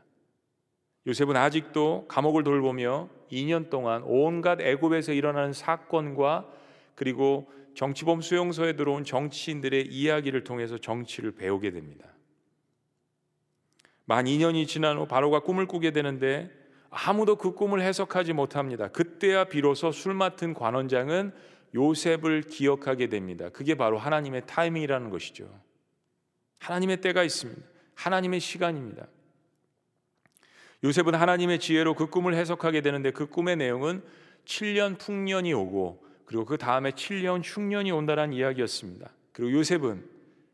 요셉은 1.06 1.36
아직도 1.36 2.06
감옥을 2.08 2.44
돌보며 2.44 3.08
2년 3.30 3.70
동안 3.70 4.02
온갖 4.04 4.60
애굽에서 4.60 5.12
일어나는 5.12 5.52
사건과 5.52 6.48
그리고 6.94 7.50
정치범 7.74 8.22
수용소에 8.22 8.74
들어온 8.74 9.04
정치인들의 9.04 9.88
이야기를 9.88 10.44
통해서 10.44 10.78
정치를 10.78 11.32
배우게 11.32 11.72
됩니다. 11.72 12.06
만 14.06 14.24
2년이 14.24 14.66
지난 14.66 14.96
후 14.96 15.06
바로가 15.06 15.40
꿈을 15.40 15.66
꾸게 15.66 15.90
되는데 15.90 16.50
아무도 16.98 17.36
그 17.36 17.52
꿈을 17.52 17.82
해석하지 17.82 18.32
못합니다. 18.32 18.88
그때야 18.88 19.44
비로소 19.44 19.92
술 19.92 20.14
맡은 20.14 20.54
관원장은 20.54 21.32
요셉을 21.74 22.42
기억하게 22.42 23.08
됩니다. 23.08 23.50
그게 23.50 23.74
바로 23.74 23.98
하나님의 23.98 24.46
타이밍이라는 24.46 25.10
것이죠. 25.10 25.46
하나님의 26.58 27.02
때가 27.02 27.22
있습니다. 27.22 27.60
하나님의 27.94 28.40
시간입니다. 28.40 29.06
요셉은 30.84 31.14
하나님의 31.14 31.58
지혜로 31.58 31.94
그 31.94 32.06
꿈을 32.06 32.34
해석하게 32.34 32.80
되는데 32.80 33.10
그 33.10 33.26
꿈의 33.26 33.56
내용은 33.56 34.02
7년 34.46 34.98
풍년이 34.98 35.52
오고 35.52 36.02
그리고 36.24 36.46
그 36.46 36.56
다음에 36.56 36.92
7년 36.92 37.42
흉년이 37.44 37.90
온다는 37.90 38.32
이야기였습니다. 38.32 39.10
그리고 39.32 39.52
요셉은 39.52 40.02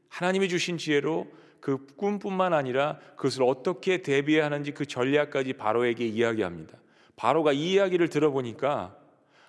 하나님이 0.09 0.49
주신 0.49 0.77
지혜로 0.77 1.31
그 1.62 1.87
꿈뿐만 1.96 2.53
아니라 2.53 2.98
그것을 3.14 3.44
어떻게 3.44 4.03
대비해야 4.03 4.46
하는지 4.46 4.72
그 4.72 4.85
전략까지 4.85 5.53
바로에게 5.53 6.05
이야기합니다. 6.05 6.77
바로가 7.14 7.53
이 7.53 7.75
이야기를 7.75 8.09
들어보니까 8.09 8.98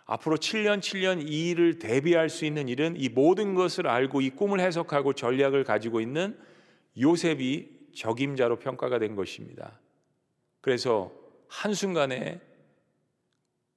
앞으로 0.05 0.37
7년 0.37 0.79
7년 0.79 1.27
이 1.27 1.49
일을 1.49 1.79
대비할 1.79 2.29
수 2.29 2.45
있는 2.45 2.69
일은 2.69 2.93
이 2.97 3.09
모든 3.09 3.55
것을 3.55 3.87
알고 3.87 4.21
이 4.21 4.29
꿈을 4.29 4.59
해석하고 4.59 5.13
전략을 5.13 5.63
가지고 5.63 6.01
있는 6.01 6.37
요셉이 7.01 7.69
적임자로 7.95 8.59
평가가 8.59 8.99
된 8.99 9.15
것입니다. 9.15 9.79
그래서 10.61 11.11
한순간에 11.47 12.39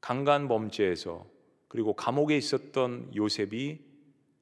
강간 0.02 0.46
범죄에서 0.46 1.26
그리고 1.68 1.94
감옥에 1.94 2.36
있었던 2.36 3.12
요셉이 3.16 3.80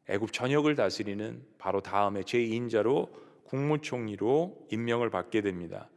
애굽 0.08 0.32
전역을 0.32 0.74
다스리는 0.74 1.44
바로 1.58 1.80
다음에 1.80 2.22
제2인자로 2.22 3.22
국무총리로 3.44 4.68
임명을 4.70 5.10
받게 5.10 5.40
됩니다. 5.40 5.88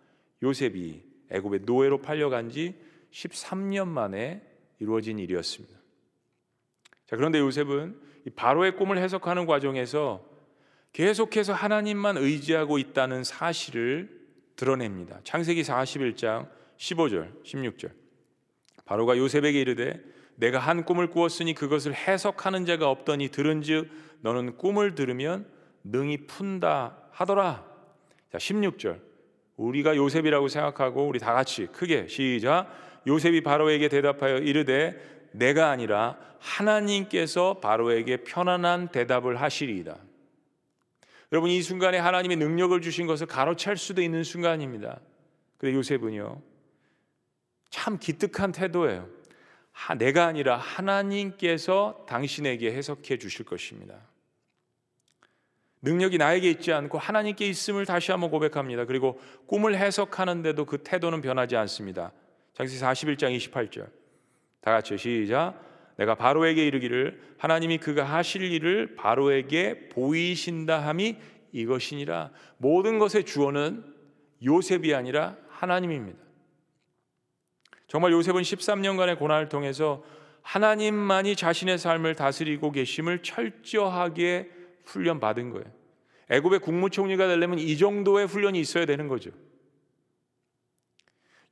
요셉이 0.43 1.03
애굽의 1.29 1.61
노예로 1.65 2.01
팔려간 2.01 2.49
지 2.49 2.75
13년 3.11 3.87
만에 3.87 4.41
이루어진 4.79 5.19
일이었습니다. 5.19 5.77
자, 7.07 7.15
그런데 7.15 7.39
요셉은 7.39 7.99
바로의 8.35 8.75
꿈을 8.75 8.97
해석하는 8.97 9.45
과정에서 9.45 10.25
계속해서 10.93 11.53
하나님만 11.53 12.17
의지하고 12.17 12.77
있다는 12.77 13.23
사실을 13.23 14.17
드러냅니다. 14.55 15.19
창세기 15.23 15.61
41장 15.61 16.49
15절, 16.77 17.43
16절. 17.43 17.91
바로가 18.85 19.17
요셉에게 19.17 19.59
이르되 19.61 20.01
내가 20.35 20.59
한 20.59 20.85
꿈을 20.85 21.09
꾸었으니 21.09 21.53
그것을 21.53 21.93
해석하는 21.93 22.65
자가 22.65 22.89
없더니 22.89 23.29
들은즉 23.29 23.89
너는 24.21 24.57
꿈을 24.57 24.95
들으면 24.95 25.47
능히 25.83 26.25
푼다 26.27 26.97
하더라. 27.17 27.65
자, 28.31 28.37
16절. 28.37 29.01
우리가 29.55 29.95
요셉이라고 29.95 30.49
생각하고 30.49 31.07
우리 31.07 31.17
다 31.17 31.33
같이 31.33 31.65
크게 31.65 32.07
시작. 32.07 32.67
요셉이 33.07 33.41
바로에게 33.41 33.89
대답하여 33.89 34.37
이르되 34.37 35.29
내가 35.31 35.71
아니라 35.71 36.17
하나님께서 36.39 37.55
바로에게 37.55 38.17
편안한 38.17 38.89
대답을 38.89 39.41
하시리이다. 39.41 39.97
여러분 41.31 41.49
이 41.49 41.61
순간에 41.63 41.97
하나님의 41.97 42.37
능력을 42.37 42.79
주신 42.81 43.07
것을 43.07 43.25
가로챌 43.25 43.75
수도 43.75 44.03
있는 44.03 44.23
순간입니다. 44.23 44.99
근데 45.57 45.73
요셉은요. 45.73 46.39
참 47.71 47.97
기특한 47.97 48.51
태도예요. 48.51 49.09
내가 49.97 50.25
아니라 50.25 50.57
하나님께서 50.57 52.05
당신에게 52.07 52.71
해석해 52.73 53.17
주실 53.17 53.43
것입니다. 53.43 53.95
능력이 55.87 56.17
나에게 56.17 56.49
있지 56.49 56.73
않고 56.73 56.97
하나님께 56.97 57.47
있음을 57.47 57.85
다시 57.85 58.11
한번 58.11 58.29
고백합니다. 58.29 58.85
그리고 58.85 59.19
꿈을 59.45 59.77
해석하는데도 59.77 60.65
그 60.65 60.79
태도는 60.79 61.21
변하지 61.21 61.55
않습니다. 61.55 62.11
장세기 62.55 62.81
41장 62.81 63.35
28절. 63.37 63.87
다 64.61 64.71
같이 64.71 64.97
시작. 64.97 65.63
내가 65.95 66.15
바로에게 66.15 66.67
이르기를 66.67 67.21
하나님이 67.37 67.77
그가 67.77 68.03
하실 68.03 68.43
일을 68.43 68.95
바로에게 68.95 69.89
보이신다 69.89 70.85
함이 70.85 71.15
이것이니라. 71.53 72.31
모든 72.57 72.99
것의 72.99 73.23
주어는 73.23 73.83
요셉이 74.43 74.93
아니라 74.93 75.37
하나님입니다. 75.49 76.19
정말 77.87 78.11
요셉은 78.11 78.41
13년간의 78.41 79.17
고난을 79.17 79.47
통해서 79.47 80.03
하나님만이 80.41 81.35
자신의 81.35 81.77
삶을 81.77 82.15
다스리고 82.15 82.71
계심을 82.71 83.23
철저하게 83.23 84.51
훈련받은 84.85 85.51
거예요. 85.51 85.76
애굽의 86.29 86.59
국무총리가 86.59 87.27
되려면 87.27 87.59
이 87.59 87.77
정도의 87.77 88.27
훈련이 88.27 88.59
있어야 88.59 88.85
되는 88.85 89.07
거죠. 89.07 89.31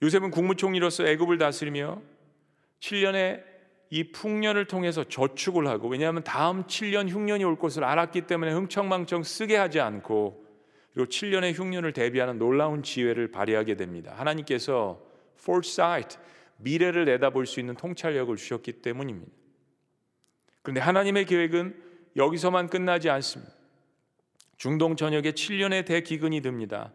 요셉은 0.01 0.31
국무총리로서 0.31 1.07
애굽을 1.07 1.37
다스리며 1.37 2.01
7년의 2.81 3.43
이 3.89 4.11
풍년을 4.11 4.65
통해서 4.65 5.03
저축을 5.03 5.67
하고 5.67 5.87
왜냐하면 5.87 6.23
다음 6.23 6.65
7년 6.65 7.09
흉년이 7.09 7.43
올 7.43 7.57
것을 7.57 7.83
알았기 7.83 8.21
때문에 8.21 8.51
흥청망청 8.51 9.23
쓰게 9.23 9.55
하지 9.55 9.79
않고 9.79 10.45
그리고 10.93 11.09
7년의 11.09 11.57
흉년을 11.57 11.93
대비하는 11.93 12.37
놀라운 12.37 12.83
지혜를 12.83 13.31
발휘하게 13.31 13.75
됩니다. 13.75 14.13
하나님께서 14.17 15.01
foresight 15.39 16.17
미래를 16.57 17.05
내다볼 17.05 17.45
수 17.45 17.59
있는 17.59 17.75
통찰력을 17.75 18.35
주셨기 18.35 18.73
때문입니다. 18.81 19.31
그런데 20.61 20.81
하나님의 20.81 21.25
계획은 21.25 21.83
여기서만 22.15 22.69
끝나지 22.69 23.09
않습니다. 23.09 23.54
중동 24.57 24.95
전역에 24.95 25.31
7년의 25.31 25.85
대기근이 25.85 26.41
듭니다. 26.41 26.91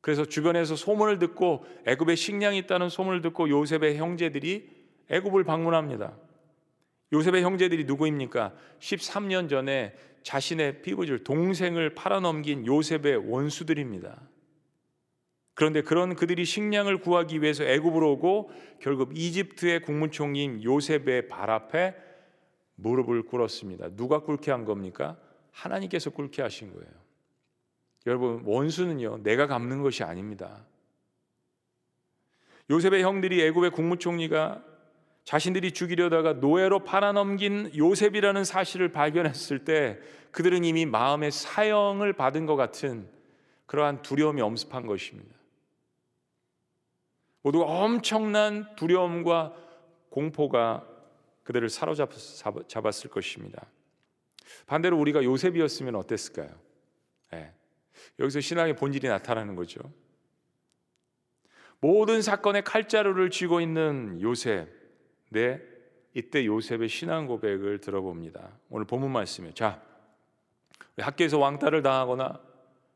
그래서 0.00 0.24
주변에서 0.24 0.76
소문을 0.76 1.18
듣고 1.18 1.64
애굽에 1.86 2.14
식량이 2.14 2.58
있다는 2.58 2.88
소문을 2.88 3.22
듣고 3.22 3.48
요셉의 3.48 3.96
형제들이 3.96 4.70
애굽을 5.10 5.44
방문합니다. 5.44 6.16
요셉의 7.12 7.42
형제들이 7.42 7.84
누구입니까? 7.84 8.52
13년 8.78 9.48
전에 9.48 9.94
자신의 10.22 10.82
피부질 10.82 11.24
동생을 11.24 11.94
팔아넘긴 11.94 12.66
요셉의 12.66 13.30
원수들입니다. 13.30 14.20
그런데 15.54 15.82
그런 15.82 16.14
그들이 16.14 16.44
식량을 16.44 16.98
구하기 16.98 17.40
위해서 17.40 17.64
애굽으로 17.64 18.12
오고 18.12 18.50
결국 18.80 19.16
이집트의 19.16 19.82
국무총리인 19.82 20.62
요셉의 20.62 21.28
발 21.28 21.50
앞에 21.50 21.94
무릎을 22.74 23.22
꿇었습니다. 23.22 23.90
누가 23.96 24.20
꿇게 24.20 24.50
한 24.50 24.64
겁니까? 24.64 25.16
하나님께서 25.56 26.10
꿇게 26.10 26.42
하신 26.42 26.72
거예요. 26.72 26.90
여러분, 28.06 28.42
원수는요, 28.44 29.22
내가 29.22 29.46
갚는 29.46 29.82
것이 29.82 30.04
아닙니다. 30.04 30.64
요셉의 32.70 33.02
형들이 33.02 33.42
애굽의 33.42 33.70
국무총리가 33.70 34.62
자신들이 35.24 35.72
죽이려다가 35.72 36.34
노예로 36.34 36.84
팔아넘긴 36.84 37.72
요셉이라는 37.76 38.44
사실을 38.44 38.92
발견했을 38.92 39.64
때 39.64 39.98
그들은 40.30 40.64
이미 40.64 40.86
마음의 40.86 41.32
사형을 41.32 42.12
받은 42.12 42.46
것 42.46 42.54
같은 42.54 43.08
그러한 43.66 44.02
두려움이 44.02 44.40
엄습한 44.40 44.86
것입니다. 44.86 45.34
모두 47.42 47.62
엄청난 47.62 48.74
두려움과 48.76 49.54
공포가 50.10 50.86
그들을 51.42 51.68
사로잡았을 51.68 53.10
것입니다. 53.10 53.66
반대로 54.66 54.98
우리가 54.98 55.22
요셉이었으면 55.24 55.94
어땠을까요? 55.96 56.50
네. 57.32 57.52
여기서 58.18 58.40
신앙의 58.40 58.76
본질이 58.76 59.08
나타나는 59.08 59.56
거죠. 59.56 59.80
모든 61.80 62.22
사건의 62.22 62.64
칼자루를 62.64 63.30
쥐고 63.30 63.60
있는 63.60 64.20
요셉. 64.20 64.68
네, 65.30 65.60
이때 66.14 66.46
요셉의 66.46 66.88
신앙 66.88 67.26
고백을 67.26 67.80
들어봅니다. 67.80 68.58
오늘 68.70 68.86
본문 68.86 69.10
말씀이에요. 69.10 69.54
자, 69.54 69.82
학교에서 70.96 71.38
왕따를 71.38 71.82
당하거나 71.82 72.40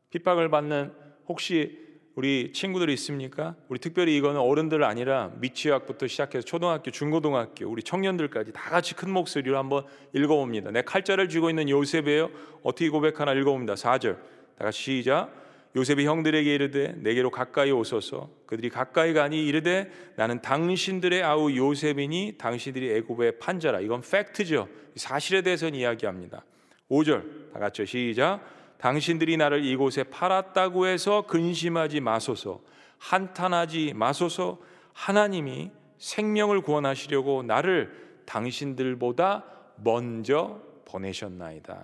핍박을 0.09 0.49
받는 0.49 0.93
혹시 1.27 1.90
우리 2.15 2.51
친구들이 2.51 2.93
있습니까? 2.93 3.55
우리 3.69 3.79
특별히 3.79 4.17
이거는 4.17 4.39
어른들 4.39 4.83
아니라 4.83 5.31
미취학부터 5.39 6.07
시작해서 6.07 6.43
초등학교, 6.43 6.91
중고등학교, 6.91 7.69
우리 7.69 7.83
청년들까지 7.83 8.51
다 8.51 8.69
같이 8.69 8.95
큰 8.95 9.11
목소리로 9.11 9.57
한번 9.57 9.85
읽어봅니다. 10.13 10.71
내 10.71 10.81
칼자를 10.81 11.29
쥐고 11.29 11.49
있는 11.49 11.69
요셉이에요. 11.69 12.29
어떻게 12.63 12.89
고백하나 12.89 13.33
읽어봅니다. 13.33 13.75
4절. 13.75 14.15
다 14.57 14.65
같이 14.65 14.81
시작. 14.81 15.41
요셉이 15.73 16.05
형들에게 16.05 16.53
이르되 16.53 16.95
내게로 16.97 17.31
가까이 17.31 17.71
오소서. 17.71 18.29
그들이 18.45 18.69
가까이 18.69 19.13
가니 19.13 19.47
이르되 19.47 19.89
나는 20.17 20.41
당신들의 20.41 21.23
아우 21.23 21.49
요셉이니 21.55 22.35
당신들이 22.37 22.91
애굽의 22.97 23.39
판자라. 23.39 23.79
이건 23.79 24.01
팩트죠. 24.01 24.67
사실에 24.97 25.41
대해서는 25.41 25.79
이야기합니다. 25.79 26.43
5절. 26.89 27.53
다 27.53 27.59
같이 27.59 27.85
시작. 27.85 28.41
당신들이 28.81 29.37
나를 29.37 29.63
이곳에 29.63 30.03
팔았다고 30.03 30.87
해서 30.87 31.21
근심하지 31.27 31.99
마소서. 31.99 32.61
한탄하지 32.97 33.93
마소서. 33.93 34.59
하나님이 34.93 35.69
생명을 35.99 36.61
구원하시려고 36.61 37.43
나를 37.43 38.23
당신들보다 38.25 39.45
먼저 39.75 40.63
보내셨나이다. 40.85 41.79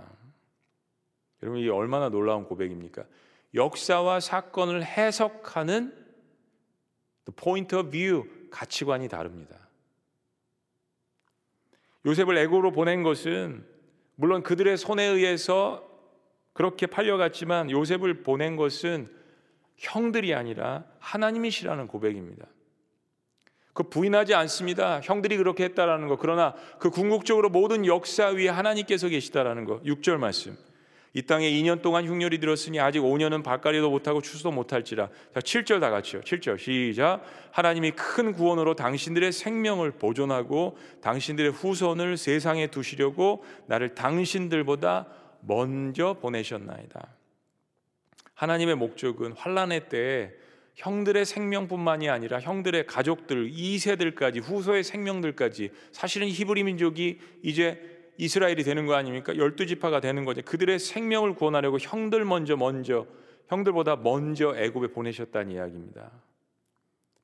여러분 1.44 1.62
이게 1.62 1.70
얼마나 1.70 2.10
놀라운 2.10 2.46
고백입니까? 2.46 3.04
역사와 3.54 4.20
사건을 4.20 4.84
해석하는 4.84 5.94
point 7.36 7.76
of 7.76 7.92
view 7.92 8.24
가치관이 8.50 9.08
다릅니다. 9.08 9.56
요셉을 12.08 12.38
애고로 12.40 12.72
보낸 12.72 13.04
것은 13.04 13.64
물론 14.16 14.42
그들의 14.42 14.78
손에 14.78 15.04
의해서 15.04 15.87
그렇게 16.58 16.88
팔려갔지만 16.88 17.70
요셉을 17.70 18.24
보낸 18.24 18.56
것은 18.56 19.10
형들이 19.78 20.34
아니라 20.34 20.86
하나님이시라는 20.98 21.86
고백입니다. 21.86 22.48
그 23.74 23.84
부인하지 23.84 24.34
않습니다. 24.34 25.00
형들이 25.02 25.38
그렇게 25.38 25.66
했다라는 25.66 26.08
거. 26.08 26.18
그러나 26.18 26.56
그 26.80 26.90
궁극적으로 26.90 27.50
모든 27.50 27.86
역사 27.86 28.30
위에 28.30 28.48
하나님께서 28.48 29.08
계시다라는 29.08 29.66
거. 29.66 29.80
6절 29.82 30.18
말씀. 30.18 30.58
이 31.14 31.22
땅에 31.22 31.48
2년 31.48 31.84
동안 31.84 32.08
흉년이 32.08 32.40
들었으니 32.40 32.80
아직 32.80 33.02
5년은 33.02 33.44
밭가리도 33.44 33.92
못하고 33.92 34.24
추수도 34.24 34.50
못할지라. 34.50 35.10
자, 35.36 35.40
7절 35.40 35.80
다 35.80 35.92
같이요. 35.92 36.22
7절 36.22 36.58
시작. 36.58 37.22
하나님이 37.52 37.92
큰 37.92 38.34
구원으로 38.34 38.74
당신들의 38.74 39.32
생명을 39.32 39.92
보존하고 39.92 40.76
당신들의 41.02 41.52
후손을 41.52 42.18
세상에 42.18 42.66
두시려고 42.66 43.44
나를 43.68 43.94
당신들보다 43.94 45.06
먼저 45.42 46.14
보내셨나이다. 46.14 47.08
하나님의 48.34 48.76
목적은 48.76 49.34
환란의 49.34 49.90
때에 49.90 50.32
형들의 50.76 51.26
생명뿐만이 51.26 52.08
아니라 52.08 52.40
형들의 52.40 52.86
가족들, 52.86 53.52
2세들까지 53.52 54.44
후손의 54.44 54.84
생명들까지 54.84 55.72
사실은 55.92 56.28
히브리 56.28 56.64
민족이 56.64 57.20
이제 57.42 57.98
이스라엘이 58.18 58.64
되는 58.64 58.86
거 58.86 58.94
아닙니까? 58.94 59.36
열두 59.36 59.66
지파가 59.66 60.00
되는 60.02 60.24
거죠. 60.24 60.42
그들의 60.44 60.78
생명을 60.78 61.34
구원하려고 61.34 61.80
형들 61.80 62.26
먼저 62.26 62.56
먼저 62.56 63.08
형들보다 63.48 63.98
먼저 63.98 64.56
애굽에 64.56 64.88
보내셨다는 64.88 65.52
이야기입니다. 65.52 66.12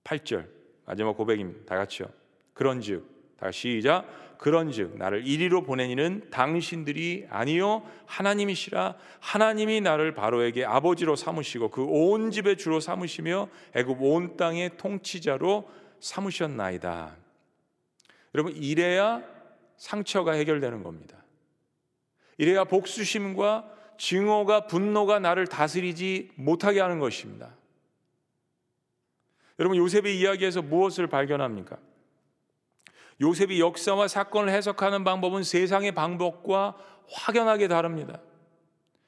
8절 0.04 0.48
마지막 0.86 1.16
고백입니다. 1.16 1.66
다 1.66 1.78
같이요. 1.78 2.08
그런즉 2.54 3.13
다시 3.38 3.78
시작 3.78 4.38
그런즉 4.38 4.98
나를 4.98 5.26
이리로 5.26 5.64
보내니는 5.64 6.30
당신들이 6.30 7.28
아니요 7.30 7.84
하나님이시라 8.06 8.96
하나님이 9.22 9.80
나를 9.82 10.14
바로에게 10.14 10.66
아버지로 10.66 11.16
삼으시고 11.16 11.70
그 11.70 11.84
온 11.86 12.32
집의 12.32 12.58
주로 12.58 12.80
삼으시며 12.80 13.48
애굽 13.74 14.02
온 14.02 14.36
땅의 14.36 14.72
통치자로 14.78 15.70
삼으셨나이다. 16.02 17.16
여러분 18.36 18.54
이래야 18.56 19.24
상처가 19.78 20.34
해결되는 20.34 20.84
겁니다. 20.84 21.18
이래야 22.38 22.66
복수심과 22.66 23.70
증오가 23.98 24.68
분노가 24.68 25.20
나를 25.20 25.48
다스리지 25.48 26.32
못하게 26.36 26.82
하는 26.82 27.00
것입니다. 27.00 27.56
여러분 29.60 29.78
요셉의 29.78 30.20
이야기에서 30.20 30.62
무엇을 30.62 31.08
발견합니까? 31.08 31.78
요셉이 33.22 33.60
역사와 33.60 34.08
사건을 34.08 34.54
해석하는 34.54 35.04
방법은 35.04 35.44
세상의 35.44 35.94
방법과 35.94 36.76
확연하게 37.10 37.68
다릅니다. 37.68 38.22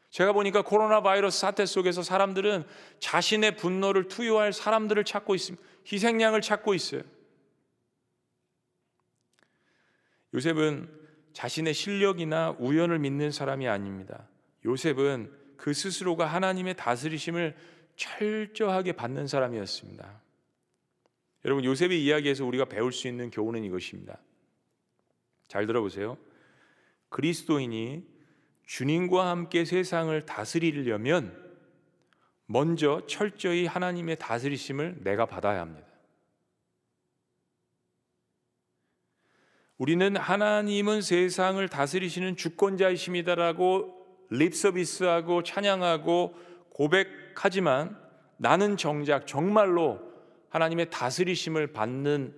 제가 0.10 0.32
보니까 0.32 0.62
코로나 0.62 1.02
바이러스 1.02 1.40
사태 1.40 1.66
속에서 1.66 2.02
사람들은 2.02 2.64
자신의 3.00 3.58
분노를 3.58 4.08
투여할 4.08 4.54
사람들을 4.54 5.04
찾고 5.04 5.36
있습니다. 5.36 5.66
희생양을 5.92 6.42
찾고 6.42 6.74
있어요. 6.74 7.02
요셉은 10.34 10.90
자신의 11.34 11.74
실력이나 11.74 12.56
우연을 12.60 13.00
믿는 13.00 13.32
사람이 13.32 13.68
아닙니다. 13.68 14.28
요셉은 14.64 15.32
그 15.58 15.74
스스로가 15.74 16.26
하나님의 16.26 16.76
다스리심을 16.76 17.56
철저하게 17.96 18.94
받는 18.94 19.28
사람이었습니다. 19.28 20.22
여러분 21.46 21.64
요셉의 21.64 22.04
이야기에서 22.04 22.44
우리가 22.44 22.66
배울 22.66 22.92
수 22.92 23.08
있는 23.08 23.30
교훈은 23.30 23.64
이것입니다. 23.64 24.18
잘 25.48 25.68
들어보세요. 25.68 26.18
그리스도인이 27.10 28.04
주님과 28.66 29.30
함께 29.30 29.64
세상을 29.64 30.26
다스리려면 30.26 31.40
먼저 32.48 33.06
철저히 33.06 33.68
하나님의 33.68 34.18
다스리심을 34.18 35.04
내가 35.04 35.28
받아야 35.28 35.62
합니다. 35.62 35.88
우리는 39.78 40.16
하나님은 40.16 41.02
세상을 41.04 41.68
다스리시는 41.70 42.38
주권자이십니다라고 42.38 44.26
립서비스하고 44.32 45.44
찬양하고 45.44 46.34
고백하지만 46.70 48.00
나는 48.38 48.78
정작 48.78 49.28
정말로 49.28 50.05
하나님의 50.56 50.90
다스리심을 50.90 51.74
받는 51.74 52.34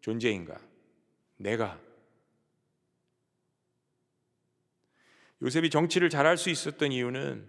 존재인가? 0.00 0.58
내가 1.36 1.78
요셉이 5.40 5.70
정치를 5.70 6.10
잘할 6.10 6.36
수 6.36 6.50
있었던 6.50 6.90
이유는 6.90 7.48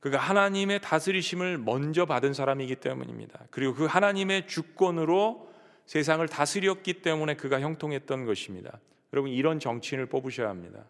그가 0.00 0.18
하나님의 0.18 0.80
다스리심을 0.80 1.56
먼저 1.56 2.04
받은 2.04 2.32
사람이기 2.32 2.76
때문입니다. 2.76 3.46
그리고 3.52 3.74
그 3.74 3.84
하나님의 3.84 4.48
주권으로 4.48 5.52
세상을 5.86 6.26
다스렸기 6.26 7.02
때문에 7.02 7.36
그가 7.36 7.60
형통했던 7.60 8.24
것입니다. 8.24 8.80
여러분 9.12 9.30
이런 9.30 9.60
정치인을 9.60 10.06
뽑으셔야 10.06 10.48
합니다. 10.48 10.84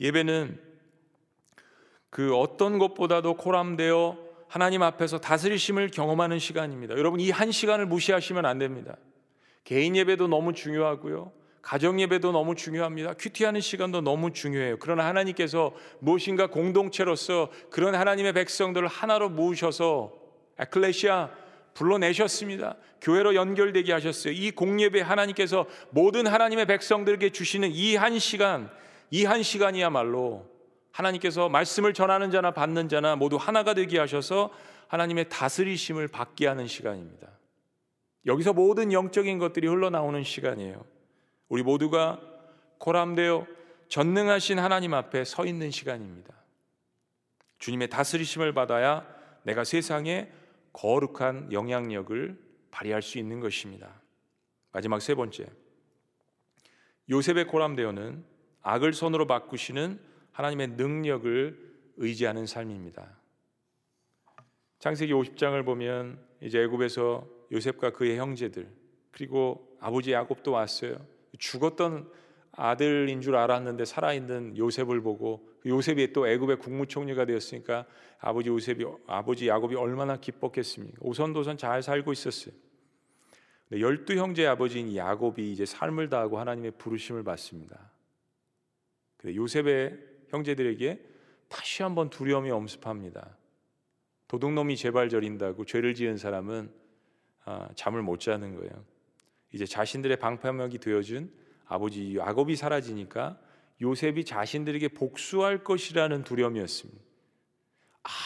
예배는 0.00 0.60
그 2.10 2.36
어떤 2.36 2.78
것보다도 2.78 3.36
코람되어 3.36 4.25
하나님 4.48 4.82
앞에서 4.82 5.18
다스리심을 5.20 5.90
경험하는 5.90 6.38
시간입니다. 6.38 6.96
여러분 6.96 7.20
이 7.20 7.30
한 7.30 7.50
시간을 7.52 7.86
무시하시면 7.86 8.46
안 8.46 8.58
됩니다. 8.58 8.96
개인 9.64 9.96
예배도 9.96 10.28
너무 10.28 10.52
중요하고요. 10.54 11.32
가정 11.60 12.00
예배도 12.00 12.30
너무 12.30 12.54
중요합니다. 12.54 13.14
큐티하는 13.14 13.60
시간도 13.60 14.00
너무 14.00 14.32
중요해요. 14.32 14.76
그러나 14.78 15.04
하나님께서 15.06 15.74
무엇인가 15.98 16.46
공동체로서 16.46 17.50
그런 17.70 17.96
하나님의 17.96 18.32
백성들을 18.34 18.86
하나로 18.86 19.28
모으셔서 19.30 20.12
에클레시아 20.60 21.30
불러내셨습니다. 21.74 22.76
교회로 23.02 23.34
연결되게 23.34 23.92
하셨어요. 23.92 24.32
이 24.32 24.52
공예배 24.52 25.00
하나님께서 25.00 25.66
모든 25.90 26.26
하나님의 26.26 26.66
백성들에게 26.66 27.30
주시는 27.30 27.72
이 27.72 27.96
한 27.96 28.18
시간, 28.20 28.70
이 29.10 29.24
한 29.24 29.42
시간이야말로 29.42 30.46
하나님께서 30.96 31.50
말씀을 31.50 31.92
전하는 31.92 32.30
자나 32.30 32.52
받는 32.52 32.88
자나 32.88 33.16
모두 33.16 33.36
하나가 33.36 33.74
되게 33.74 33.98
하셔서 33.98 34.50
하나님의 34.88 35.28
다스리심을 35.28 36.08
받게 36.08 36.46
하는 36.46 36.66
시간입니다. 36.66 37.28
여기서 38.24 38.54
모든 38.54 38.92
영적인 38.92 39.38
것들이 39.38 39.68
흘러나오는 39.68 40.22
시간이에요. 40.24 40.84
우리 41.48 41.62
모두가 41.62 42.20
고람되어 42.78 43.46
전능하신 43.88 44.58
하나님 44.58 44.94
앞에 44.94 45.24
서 45.24 45.44
있는 45.44 45.70
시간입니다. 45.70 46.34
주님의 47.58 47.88
다스리심을 47.88 48.52
받아야 48.54 49.06
내가 49.42 49.64
세상에 49.64 50.30
거룩한 50.72 51.52
영향력을 51.52 52.38
발휘할 52.70 53.02
수 53.02 53.18
있는 53.18 53.40
것입니다. 53.40 54.00
마지막 54.72 55.00
세 55.00 55.14
번째. 55.14 55.46
요셉의 57.08 57.46
고람되어는 57.46 58.24
악을 58.62 58.92
손으로 58.92 59.26
바꾸시는 59.26 60.15
하나님의 60.36 60.68
능력을 60.68 61.66
의지하는 61.96 62.44
삶입니다. 62.44 63.08
창세기 64.78 65.10
50장을 65.14 65.64
보면 65.64 66.22
이제 66.42 66.60
애굽에서 66.60 67.26
요셉과 67.52 67.92
그의 67.92 68.18
형제들 68.18 68.68
그리고 69.12 69.78
아버지 69.80 70.12
야곱도 70.12 70.52
왔어요. 70.52 70.98
죽었던 71.38 72.10
아들인 72.52 73.22
줄 73.22 73.34
알았는데 73.36 73.86
살아있는 73.86 74.58
요셉을 74.58 75.00
보고 75.00 75.48
그 75.60 75.70
요셉이 75.70 76.12
또 76.12 76.28
애굽의 76.28 76.58
국무총리가 76.58 77.24
되었으니까 77.24 77.86
아버지 78.18 78.50
요셉이 78.50 78.84
아버지 79.06 79.48
야곱이 79.48 79.74
얼마나 79.74 80.18
기뻤겠습니까? 80.18 80.98
오선도선 81.00 81.56
잘 81.56 81.82
살고 81.82 82.12
있었어요. 82.12 82.54
열두 83.72 84.14
형제 84.16 84.46
아버지인 84.46 84.94
야곱이 84.94 85.50
이제 85.50 85.64
삶을 85.64 86.10
다하고 86.10 86.38
하나님의 86.38 86.72
부르심을 86.72 87.24
받습니다. 87.24 87.90
요셉의 89.24 90.05
형제들에게 90.28 91.00
다시 91.48 91.82
한번 91.82 92.10
두려움이 92.10 92.50
엄습합니다. 92.50 93.36
도둑놈이 94.28 94.76
제발 94.76 95.08
저린다고 95.08 95.64
죄를 95.64 95.94
지은 95.94 96.16
사람은 96.16 96.70
아, 97.44 97.68
잠을 97.76 98.02
못 98.02 98.18
자는 98.18 98.56
거예요. 98.56 98.84
이제 99.52 99.64
자신들의 99.64 100.18
방패막이 100.18 100.78
되어준 100.78 101.32
아버지 101.66 102.16
야곱이 102.16 102.56
사라지니까 102.56 103.38
요셉이 103.80 104.24
자신들에게 104.24 104.88
복수할 104.88 105.62
것이라는 105.62 106.24
두려움이었습니다. 106.24 107.00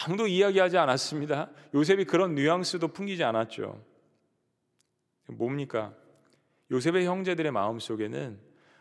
아무도 0.06 0.26
이야기하지 0.26 0.78
않았습니다. 0.78 1.50
요셉이 1.74 2.04
그런 2.04 2.34
뉘앙스도 2.34 2.88
풍기지 2.88 3.24
않았죠. 3.24 3.82
뭡니까? 5.28 5.94
요셉의 6.70 7.06
형제들의 7.06 7.50
마음 7.52 7.78
속에는 7.78 8.38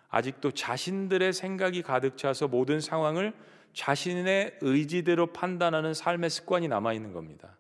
아직도 0.10 0.52
자신들의 0.52 1.34
생각이 1.34 1.82
가득 1.82 2.18
차서 2.18 2.48
모든 2.48 2.82
상황을 2.82 3.34
자신의 3.74 4.58
의지대로 4.62 5.28
판단하는 5.28 5.94
삶의 5.94 6.30
습관이 6.30 6.68
남아 6.68 6.94
있는 6.94 7.14
겁니다. 7.14 7.56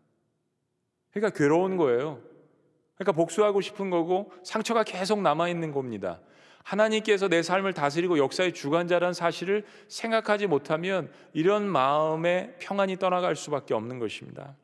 그러니까 1.12 1.38
괴로운 1.38 1.78
거예요. 1.78 2.22
그러니까 2.96 3.12
복수하고 3.14 3.62
싶은 3.62 3.90
거고 3.90 4.32
상처가 4.44 4.84
계속 4.84 5.22
남아 5.22 5.50
있는 5.50 5.72
겁니다. 5.72 6.20
하나님께서 6.64 7.30
내 7.30 7.42
삶을 7.42 7.74
다스리고 7.74 8.18
역사의 8.18 8.54
주관자라는 8.54 9.14
사실을 9.14 9.66
생각하지 9.88 10.48
못하면 10.48 11.12
이런 11.34 11.68
마음의 11.68 12.56
평안이 12.60 12.98
떠나갈 12.98 13.36
수밖에 13.36 13.74
없는 13.74 14.00
것입니다. 14.00 14.56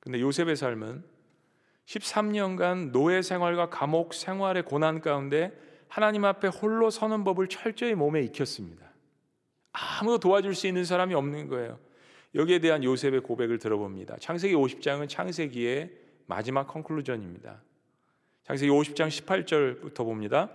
근데 0.00 0.20
요셉의 0.20 0.56
삶은 0.56 1.04
13년간 1.86 2.92
노예 2.92 3.22
생활과 3.22 3.68
감옥 3.70 4.14
생활의 4.14 4.64
고난 4.64 5.00
가운데 5.00 5.52
하나님 5.88 6.24
앞에 6.24 6.48
홀로 6.48 6.90
서는 6.90 7.24
법을 7.24 7.48
철저히 7.48 7.94
몸에 7.94 8.22
익혔습니다. 8.22 8.92
아무도 9.72 10.18
도와줄 10.18 10.54
수 10.54 10.66
있는 10.66 10.84
사람이 10.84 11.14
없는 11.14 11.48
거예요. 11.48 11.78
여기에 12.34 12.60
대한 12.60 12.82
요셉의 12.82 13.20
고백을 13.20 13.58
들어봅니다. 13.58 14.16
창세기 14.18 14.54
50장은 14.54 15.08
창세기의 15.08 15.90
마지막 16.26 16.66
컨클루전입니다. 16.66 17.62
창세기 18.44 18.70
50장 18.70 19.08
18절부터 19.08 19.98
봅니다. 19.98 20.50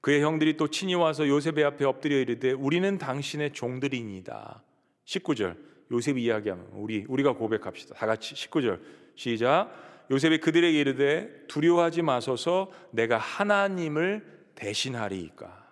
그의 0.00 0.22
형들이 0.22 0.56
또 0.56 0.68
친히 0.68 0.94
와서 0.94 1.26
요셉의 1.26 1.64
앞에 1.64 1.84
엎드려 1.84 2.18
이르되 2.18 2.52
우리는 2.52 2.98
당신의 2.98 3.52
종들이니다. 3.52 4.62
19절 5.06 5.56
요셉이 5.90 6.22
이야기하면 6.22 6.68
우리 6.72 7.04
우리가 7.08 7.32
고백합시다. 7.34 7.94
다 7.94 8.06
같이 8.06 8.34
19절 8.34 8.80
시작. 9.14 9.70
요셉이 10.10 10.38
그들에게 10.38 10.78
이르되 10.78 11.46
두려워하지 11.48 12.02
마소서 12.02 12.70
내가 12.90 13.18
하나님을 13.18 14.50
대신하리이까. 14.54 15.64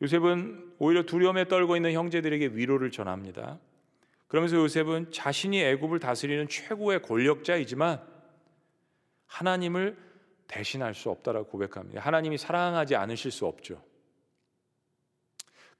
요셉은 0.00 0.74
오히려 0.78 1.02
두려움에 1.02 1.48
떨고 1.48 1.76
있는 1.76 1.92
형제들에게 1.92 2.48
위로를 2.54 2.90
전합니다. 2.90 3.58
그러면서 4.28 4.56
요셉은 4.56 5.10
자신이 5.10 5.60
애굽을 5.60 5.98
다스리는 5.98 6.48
최고의 6.48 7.02
권력자이지만 7.02 8.00
하나님을 9.26 9.96
대신할 10.46 10.94
수 10.94 11.10
없다라고 11.10 11.48
고백합니다. 11.48 12.00
하나님이 12.00 12.38
사랑하지 12.38 12.96
않으실 12.96 13.30
수 13.30 13.46
없죠. 13.46 13.82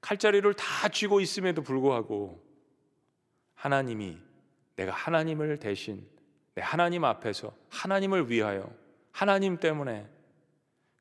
칼자리를 0.01 0.53
다 0.53 0.89
쥐고 0.89 1.19
있음에도 1.21 1.61
불구하고 1.61 2.43
하나님이 3.55 4.17
내가 4.79 4.93
하나님을 4.93 5.57
대신 5.57 6.07
내 6.55 6.61
하나님 6.61 7.03
앞에서 7.03 7.53
하나님을 7.69 8.31
위하여 8.31 8.71
하나님 9.11 9.57
때문에 9.57 10.07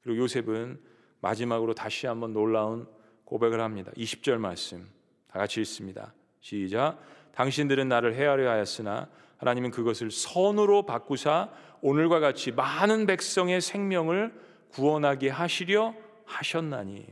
그리고 0.03 0.23
요셉은 0.23 0.81
마지막으로 1.21 1.75
다시 1.75 2.09
한번 2.09 2.33
놀라운 2.33 2.89
고백을 3.25 3.61
합니다. 3.61 3.93
20절 3.97 4.39
말씀 4.39 4.85
다 5.29 5.39
같이 5.39 5.61
읽습니다. 5.61 6.13
시작. 6.41 6.99
당신들은 7.33 7.89
나를 7.89 8.17
헤아려 8.17 8.51
하였으나 8.51 9.09
하나님은 9.37 9.71
그것을 9.71 10.11
선으로 10.11 10.85
바꾸사 10.85 11.51
오늘과 11.81 12.19
같이 12.19 12.51
많은 12.51 13.07
백성의 13.07 13.61
생명을 13.61 14.35
구원하게 14.73 15.29
하시려 15.29 15.95
하셨나니. 16.25 17.07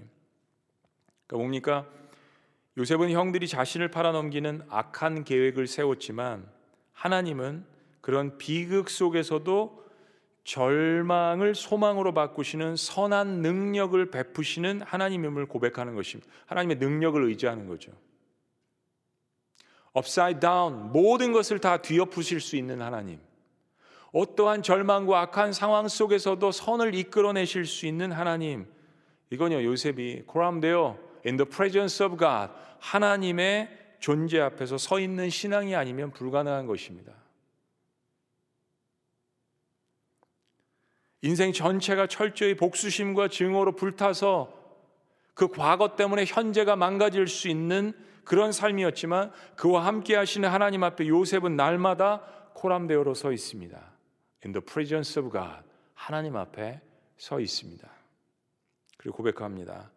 그러니까 1.29 1.37
뭡니까? 1.37 1.87
요셉은 2.77 3.13
형들이 3.13 3.47
자신을 3.47 3.89
팔아넘기는 3.93 4.63
악한 4.69 5.23
계획을 5.23 5.69
세웠지만 5.69 6.56
하나님은 6.97 7.65
그런 8.01 8.39
비극 8.39 8.89
속에서도 8.89 9.85
절망을 10.45 11.55
소망으로 11.55 12.15
바꾸시는 12.15 12.77
선한 12.77 13.43
능력을 13.43 14.11
베푸시는 14.11 14.83
하나님임을 14.83 15.47
고백하는 15.47 15.95
것입니다. 15.95 16.31
하나님의 16.47 16.77
능력을 16.79 17.23
의지하는 17.23 17.67
거죠. 17.67 17.93
upside 19.97 20.41
down 20.41 20.93
모든 20.93 21.33
것을 21.33 21.59
다 21.59 21.79
뒤엎으실 21.79 22.41
수 22.41 22.57
있는 22.57 22.81
하나님. 22.81 23.19
어떠한 24.13 24.63
절망과 24.63 25.21
악한 25.21 25.53
상황 25.53 25.89
속에서도 25.89 26.51
선을 26.51 26.95
이끌어내실 26.95 27.67
수 27.67 27.87
있는 27.87 28.13
하나님. 28.13 28.67
이건요 29.31 29.65
요셉이 29.65 30.23
코람되어 30.27 30.99
in 31.27 31.37
the 31.37 31.49
presence 31.49 32.05
of 32.05 32.17
God 32.17 32.53
하나님의 32.79 33.86
존재 33.99 34.41
앞에서 34.41 34.79
서 34.79 35.01
있는 35.01 35.31
신앙이 35.31 35.75
아니면 35.75 36.13
불가능한 36.13 36.67
것입니다. 36.67 37.13
인생 41.23 41.53
전체가 41.53 42.07
철저히 42.07 42.55
복수심과 42.55 43.29
증오로 43.29 43.73
불타서 43.77 44.53
그 45.35 45.49
과거 45.49 45.97
때문에 45.97 46.25
현재가 46.25 46.77
망가질 46.77 47.27
수 47.27 47.49
있는 47.49 47.93
그런 48.25 48.53
삶이었지만 48.53 49.33
그와 49.57 49.87
함께 49.87 50.17
하시는 50.17 50.49
하나님 50.49 50.83
앞에 50.83 51.09
요셉은 51.09 51.57
날마다 51.57 52.23
코람데오로 52.55 53.15
서 53.15 53.33
있습니다. 53.33 53.77
In 54.45 54.53
the 54.53 54.65
presence 54.65 55.21
of 55.21 55.31
God. 55.31 55.63
하나님 55.95 56.37
앞에 56.37 56.81
서 57.17 57.41
있습니다. 57.41 57.89
그리고 58.99 59.17
고백합니다. 59.17 59.91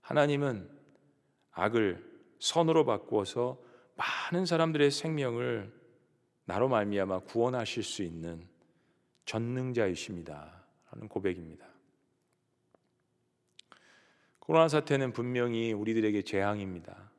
하나님은 0.00 0.68
악을 1.52 2.13
선으로 2.44 2.84
바꾸어서 2.84 3.58
많은 3.96 4.44
사람들의 4.44 4.90
생명을 4.90 5.72
나로 6.44 6.68
말미암아 6.68 7.20
구원하실 7.20 7.82
수 7.82 8.02
있는 8.02 8.46
전능자이십니다. 9.24 10.62
라는 10.90 11.08
고백입니다. 11.08 11.66
코로나 14.40 14.68
사태는 14.68 15.14
분명히 15.14 15.72
우리들에게 15.72 16.20
재앙입니다. 16.20 17.10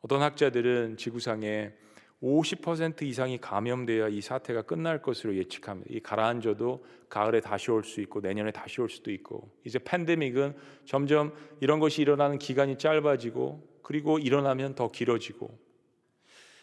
어떤 0.00 0.22
학자들은 0.22 0.96
지구상에 0.96 1.74
50% 2.22 3.02
이상이 3.02 3.38
감염되어야 3.38 4.08
이 4.08 4.20
사태가 4.20 4.62
끝날 4.62 5.02
것으로 5.02 5.36
예측합니다. 5.36 5.90
이 5.92 6.00
가라앉아도 6.00 6.84
가을에 7.08 7.40
다시 7.40 7.70
올 7.70 7.84
수 7.84 8.00
있고 8.00 8.20
내년에 8.20 8.50
다시 8.50 8.80
올 8.80 8.88
수도 8.88 9.10
있고 9.10 9.50
이제 9.64 9.78
팬데믹은 9.78 10.54
점점 10.86 11.32
이런 11.60 11.78
것이 11.78 12.02
일어나는 12.02 12.38
기간이 12.38 12.78
짧아지고 12.78 13.80
그리고 13.82 14.18
일어나면 14.18 14.74
더 14.74 14.90
길어지고 14.90 15.56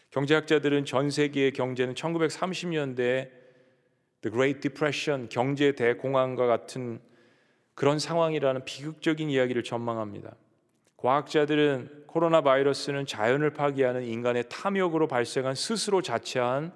경제학자들은 0.10 0.86
전 0.86 1.10
세계의 1.10 1.54
경제는 1.54 1.94
1930년대 1.94 3.32
The 4.22 4.32
Great 4.32 4.60
Depression 4.62 5.30
경제 5.30 5.74
대공황과 5.74 6.46
같은 6.46 7.00
그런 7.76 8.00
상황이라는 8.00 8.66
비극적인 8.66 9.30
이야기를 9.30 9.64
전망합니다. 9.64 10.36
과학자들은 11.04 12.06
코로나 12.08 12.40
바이러스는 12.40 13.06
자연을 13.06 13.50
파괴하는 13.50 14.06
인간의 14.06 14.48
탐욕으로 14.48 15.10
발생한 15.10 15.54
스스로 15.54 16.02
자체한 16.02 16.74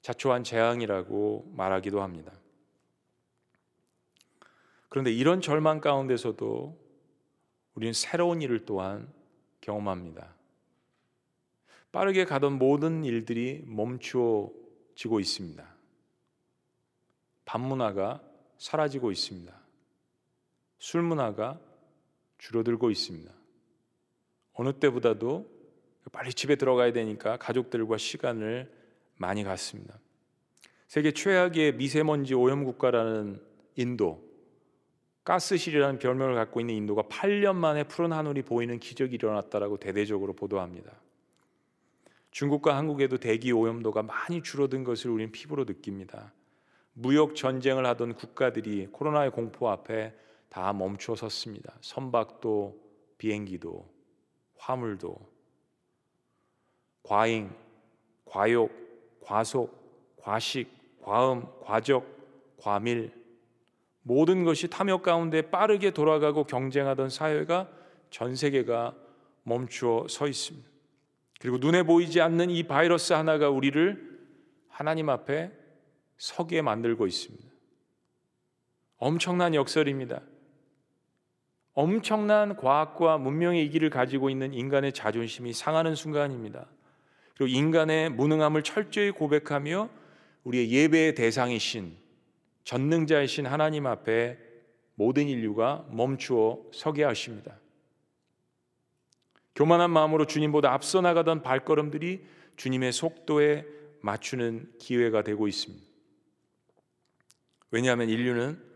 자초한 0.00 0.42
재앙이라고 0.42 1.52
말하기도 1.54 2.00
합니다. 2.00 2.32
그런데 4.88 5.12
이런 5.12 5.42
절망 5.42 5.82
가운데서도 5.82 6.78
우리는 7.74 7.92
새로운 7.92 8.40
일을 8.40 8.64
또한 8.64 9.12
경험합니다. 9.60 10.34
빠르게 11.92 12.24
가던 12.24 12.54
모든 12.54 13.04
일들이 13.04 13.62
멈추어지고 13.66 15.20
있습니다. 15.20 15.76
밤문화가 17.44 18.22
사라지고 18.56 19.12
있습니다. 19.12 19.52
술 20.78 21.02
문화가 21.02 21.60
줄어들고 22.38 22.90
있습니다. 22.90 23.32
어느 24.54 24.72
때보다도 24.72 25.56
빨리 26.12 26.32
집에 26.32 26.56
들어가야 26.56 26.92
되니까 26.92 27.36
가족들과 27.36 27.98
시간을 27.98 28.72
많이 29.16 29.44
갖습니다. 29.44 29.98
세계 30.86 31.10
최악의 31.10 31.76
미세먼지 31.76 32.34
오염 32.34 32.64
국가라는 32.64 33.40
인도, 33.74 34.24
가스실이라는 35.24 35.98
별명을 35.98 36.36
갖고 36.36 36.60
있는 36.60 36.74
인도가 36.74 37.02
8년 37.02 37.56
만에 37.56 37.82
푸른 37.84 38.12
하늘이 38.12 38.42
보이는 38.42 38.78
기적이 38.78 39.16
일어났다라고 39.16 39.78
대대적으로 39.78 40.34
보도합니다. 40.34 40.92
중국과 42.30 42.76
한국에도 42.76 43.16
대기 43.18 43.50
오염도가 43.50 44.02
많이 44.02 44.42
줄어든 44.42 44.84
것을 44.84 45.10
우리는 45.10 45.32
피부로 45.32 45.64
느낍니다. 45.64 46.32
무역 46.92 47.34
전쟁을 47.34 47.84
하던 47.86 48.14
국가들이 48.14 48.86
코로나의 48.92 49.32
공포 49.32 49.68
앞에 49.68 50.14
다 50.56 50.72
멈춰 50.72 51.14
섰습니다. 51.14 51.74
선박도 51.82 52.80
비행기도 53.18 53.86
화물도 54.56 55.18
과잉, 57.02 57.54
과욕, 58.24 58.70
과속, 59.20 60.16
과식, 60.16 60.70
과음, 61.02 61.44
과적, 61.60 62.06
과밀 62.56 63.12
모든 64.00 64.44
것이 64.44 64.70
탐욕 64.70 65.02
가운데 65.02 65.42
빠르게 65.42 65.90
돌아가고 65.90 66.44
경쟁하던 66.44 67.10
사회가 67.10 67.68
전 68.08 68.34
세계가 68.34 68.96
멈추어 69.42 70.08
서 70.08 70.26
있습니다. 70.26 70.66
그리고 71.38 71.58
눈에 71.58 71.82
보이지 71.82 72.22
않는 72.22 72.48
이 72.48 72.62
바이러스 72.62 73.12
하나가 73.12 73.50
우리를 73.50 74.26
하나님 74.70 75.10
앞에 75.10 75.52
서게 76.16 76.62
만들고 76.62 77.06
있습니다. 77.06 77.44
엄청난 78.96 79.54
역설입니다. 79.54 80.22
엄청난 81.76 82.56
과학과 82.56 83.18
문명의 83.18 83.62
이기를 83.66 83.90
가지고 83.90 84.30
있는 84.30 84.54
인간의 84.54 84.94
자존심이 84.94 85.52
상하는 85.52 85.94
순간입니다. 85.94 86.66
그리고 87.36 87.54
인간의 87.54 88.10
무능함을 88.12 88.62
철저히 88.62 89.10
고백하며 89.10 89.90
우리의 90.44 90.72
예배의 90.72 91.14
대상이신 91.14 91.94
전능자이신 92.64 93.44
하나님 93.44 93.86
앞에 93.86 94.38
모든 94.94 95.28
인류가 95.28 95.86
멈추어 95.90 96.62
서게 96.72 97.04
하십니다. 97.04 97.58
교만한 99.54 99.90
마음으로 99.90 100.24
주님보다 100.24 100.72
앞서 100.72 101.02
나가던 101.02 101.42
발걸음들이 101.42 102.24
주님의 102.56 102.92
속도에 102.92 103.66
맞추는 104.00 104.72
기회가 104.78 105.22
되고 105.22 105.46
있습니다. 105.46 105.84
왜냐하면 107.70 108.08
인류는 108.08 108.75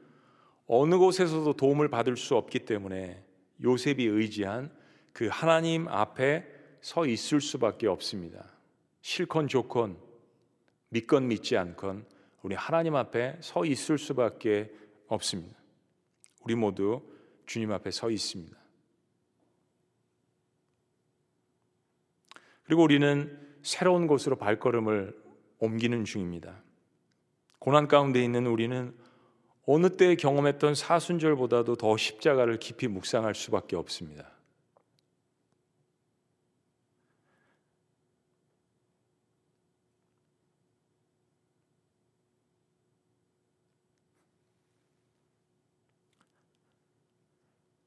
어느 0.73 0.99
곳에서도 0.99 1.53
도움을 1.55 1.89
받을 1.89 2.17
수 2.17 2.37
없기 2.37 2.61
때문에 2.61 3.21
요셉이 3.61 4.05
의지한 4.05 4.73
그 5.13 5.27
하나님 5.29 5.89
앞에 5.89 6.47
서 6.81 7.07
있을 7.07 7.41
수밖에 7.41 7.89
없습니다. 7.89 8.49
실컷 9.01 9.49
좋건 9.49 9.99
믿건 10.91 11.27
믿지 11.27 11.57
않건 11.57 12.07
우리 12.43 12.55
하나님 12.55 12.95
앞에 12.95 13.39
서 13.41 13.65
있을 13.65 13.99
수밖에 13.99 14.73
없습니다. 15.09 15.59
우리 16.45 16.55
모두 16.55 17.03
주님 17.47 17.73
앞에 17.73 17.91
서 17.91 18.09
있습니다. 18.09 18.57
그리고 22.63 22.85
우리는 22.85 23.57
새로운 23.63 24.07
곳으로 24.07 24.37
발걸음을 24.37 25.21
옮기는 25.59 26.05
중입니다. 26.05 26.63
고난 27.59 27.89
가운데 27.89 28.23
있는 28.23 28.47
우리는 28.47 28.97
어느 29.73 29.97
때 29.97 30.17
경험했던 30.17 30.75
사순절보다도 30.75 31.77
더 31.77 31.97
십자가를 31.97 32.59
깊이 32.59 32.89
묵상할 32.89 33.37
수밖에 33.37 33.77
없습니다. 33.77 34.29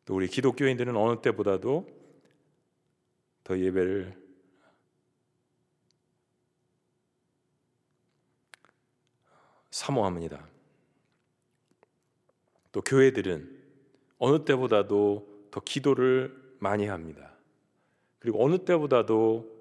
또 0.05 0.15
우리 0.15 0.29
기독교인들은 0.29 0.95
어느 0.95 1.21
때보다도 1.21 1.85
더 3.43 3.59
예배를 3.59 4.17
사모합니다. 9.69 10.52
또 12.73 12.81
교회들은 12.81 13.49
어느 14.17 14.43
때보다도 14.43 15.47
더 15.51 15.61
기도를 15.61 16.35
많이 16.59 16.87
합니다. 16.87 17.33
그리고 18.19 18.43
어느 18.43 18.57
때보다도 18.57 19.53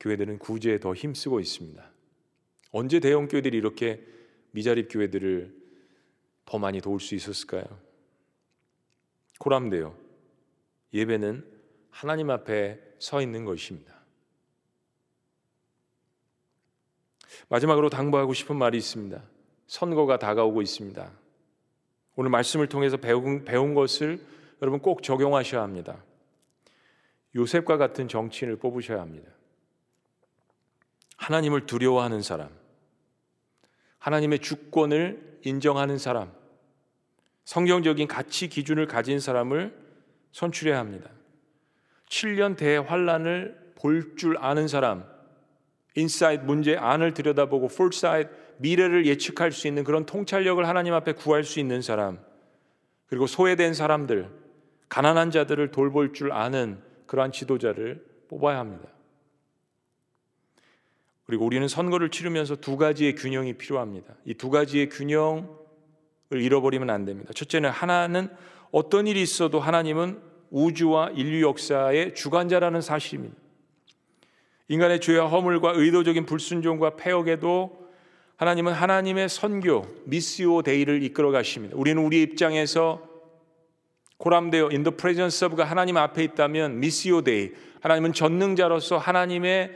교회들은 0.00 0.38
구제에 0.38 0.78
더 0.78 0.92
힘쓰고 0.92 1.40
있습니다. 1.40 1.90
언제 2.72 3.00
대형 3.00 3.28
교회들이 3.28 3.56
이렇게 3.56 4.04
미자립 4.50 4.88
교회들을 4.90 5.54
더 6.44 6.58
많이 6.58 6.80
도울 6.80 7.00
수 7.00 7.14
있었을까요? 7.14 7.64
고람돼요. 9.38 9.96
예배는 10.92 11.44
하나님 11.90 12.30
앞에 12.30 12.80
서 12.98 13.22
있는 13.22 13.44
것입니다. 13.44 13.94
마지막으로 17.48 17.90
당부하고 17.90 18.32
싶은 18.32 18.56
말이 18.56 18.76
있습니다. 18.78 19.22
선거가 19.66 20.18
다가오고 20.18 20.62
있습니다. 20.62 21.25
오늘 22.16 22.30
말씀을 22.30 22.66
통해서 22.66 22.96
배운, 22.96 23.44
배운 23.44 23.74
것을 23.74 24.18
여러분 24.62 24.80
꼭 24.80 25.02
적용하셔야 25.02 25.62
합니다. 25.62 26.02
요셉과 27.34 27.76
같은 27.76 28.08
정치인을 28.08 28.56
뽑으셔야 28.56 29.00
합니다. 29.00 29.30
하나님을 31.18 31.66
두려워하는 31.66 32.22
사람, 32.22 32.48
하나님의 33.98 34.38
주권을 34.38 35.40
인정하는 35.44 35.98
사람, 35.98 36.32
성경적인 37.44 38.08
가치 38.08 38.48
기준을 38.48 38.86
가진 38.86 39.20
사람을 39.20 39.76
선출해야 40.32 40.78
합니다. 40.78 41.10
7년 42.08 42.56
대환란을 42.56 43.74
볼 43.76 44.16
줄 44.16 44.38
아는 44.38 44.68
사람, 44.68 45.04
insight 45.94 46.44
문제 46.44 46.76
안을 46.76 47.12
들여다보고 47.12 47.68
foresight 47.68 48.45
미래를 48.58 49.06
예측할 49.06 49.52
수 49.52 49.68
있는 49.68 49.84
그런 49.84 50.06
통찰력을 50.06 50.66
하나님 50.66 50.94
앞에 50.94 51.12
구할 51.12 51.44
수 51.44 51.60
있는 51.60 51.82
사람, 51.82 52.18
그리고 53.06 53.26
소외된 53.26 53.74
사람들, 53.74 54.30
가난한 54.88 55.30
자들을 55.30 55.70
돌볼 55.70 56.12
줄 56.12 56.32
아는 56.32 56.80
그러한 57.06 57.32
지도자를 57.32 58.04
뽑아야 58.28 58.58
합니다. 58.58 58.88
그리고 61.24 61.44
우리는 61.44 61.66
선거를 61.66 62.10
치르면서 62.10 62.56
두 62.56 62.76
가지의 62.76 63.16
균형이 63.16 63.54
필요합니다. 63.54 64.14
이 64.24 64.34
두 64.34 64.48
가지의 64.50 64.88
균형을 64.90 65.46
잃어버리면 66.32 66.88
안 66.88 67.04
됩니다. 67.04 67.32
첫째는 67.34 67.70
하나는 67.70 68.28
어떤 68.70 69.06
일이 69.06 69.22
있어도 69.22 69.58
하나님은 69.58 70.20
우주와 70.50 71.10
인류 71.10 71.46
역사의 71.46 72.14
주관자라는 72.14 72.80
사실입니다. 72.80 73.34
인간의 74.68 75.00
죄와 75.00 75.28
허물과 75.28 75.72
의도적인 75.74 76.26
불순종과 76.26 76.96
패역에도 76.96 77.85
하나님은 78.36 78.74
하나님의 78.74 79.28
선교 79.28 79.86
Missio 80.04 80.62
Dei를 80.62 81.02
이끌어 81.02 81.30
가십니다. 81.30 81.74
우리는 81.76 82.02
우리 82.02 82.22
입장에서 82.22 83.02
Coram 84.18 84.49
Deo 84.49 84.68
the 84.68 84.90
presence 84.96 85.46
of 85.46 85.53
God 85.53 85.64
하나님 85.64 85.96
앞에 85.96 86.22
있다면 86.24 86.80
Missio 86.80 87.22
Dei 87.22 87.52
하나님은 87.80 88.12
전능자로서 88.12 88.98
하나님의 88.98 89.70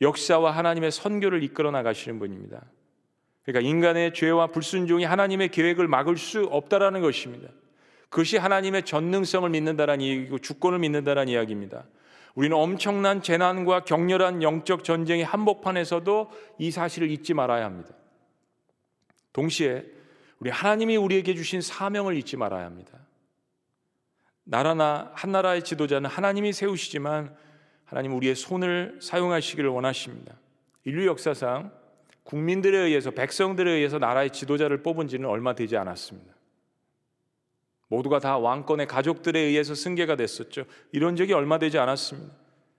역사와 0.00 0.52
하나님의 0.52 0.92
선교를 0.92 1.42
이끌어 1.42 1.70
나가시는 1.70 2.18
분입니다. 2.18 2.64
그러니까 3.44 3.68
인간의 3.68 4.14
죄와 4.14 4.48
불순종이 4.48 5.04
하나님의 5.04 5.48
계획을 5.48 5.88
막을 5.88 6.16
수 6.16 6.44
없다라는 6.44 7.00
것입니다. 7.00 7.48
그것이 8.08 8.36
하나님의 8.36 8.84
전능성을 8.84 9.48
믿는다라는 9.50 10.04
얘기고 10.04 10.38
주권을 10.38 10.78
믿는다라는 10.78 11.32
이야기입니다. 11.32 11.84
우리는 12.36 12.54
엄청난 12.54 13.22
재난과 13.22 13.84
격렬한 13.84 14.42
영적 14.42 14.84
전쟁의 14.84 15.24
한복판에서도 15.24 16.30
이 16.58 16.70
사실을 16.70 17.10
잊지 17.10 17.32
말아야 17.32 17.64
합니다. 17.64 17.94
동시에 19.32 19.84
우리 20.38 20.50
하나님이 20.50 20.98
우리에게 20.98 21.34
주신 21.34 21.62
사명을 21.62 22.14
잊지 22.14 22.36
말아야 22.36 22.66
합니다. 22.66 22.98
나라나 24.44 25.10
한 25.14 25.32
나라의 25.32 25.64
지도자는 25.64 26.10
하나님이 26.10 26.52
세우시지만 26.52 27.34
하나님 27.86 28.14
우리의 28.14 28.34
손을 28.34 28.98
사용하시기를 29.00 29.70
원하십니다. 29.70 30.34
인류 30.84 31.06
역사상 31.06 31.72
국민들에 32.22 32.76
의해서 32.76 33.12
백성들에 33.12 33.70
의해서 33.70 33.98
나라의 33.98 34.30
지도자를 34.30 34.82
뽑은 34.82 35.08
지는 35.08 35.26
얼마 35.26 35.54
되지 35.54 35.78
않았습니다. 35.78 36.35
모두가 37.88 38.18
다 38.18 38.38
왕권의 38.38 38.86
가족들에 38.86 39.38
의해서 39.38 39.74
승계가 39.74 40.16
됐었죠. 40.16 40.64
이런 40.92 41.16
적이 41.16 41.34
얼마 41.34 41.58
되지 41.58 41.78
않았습니다. 41.78 42.34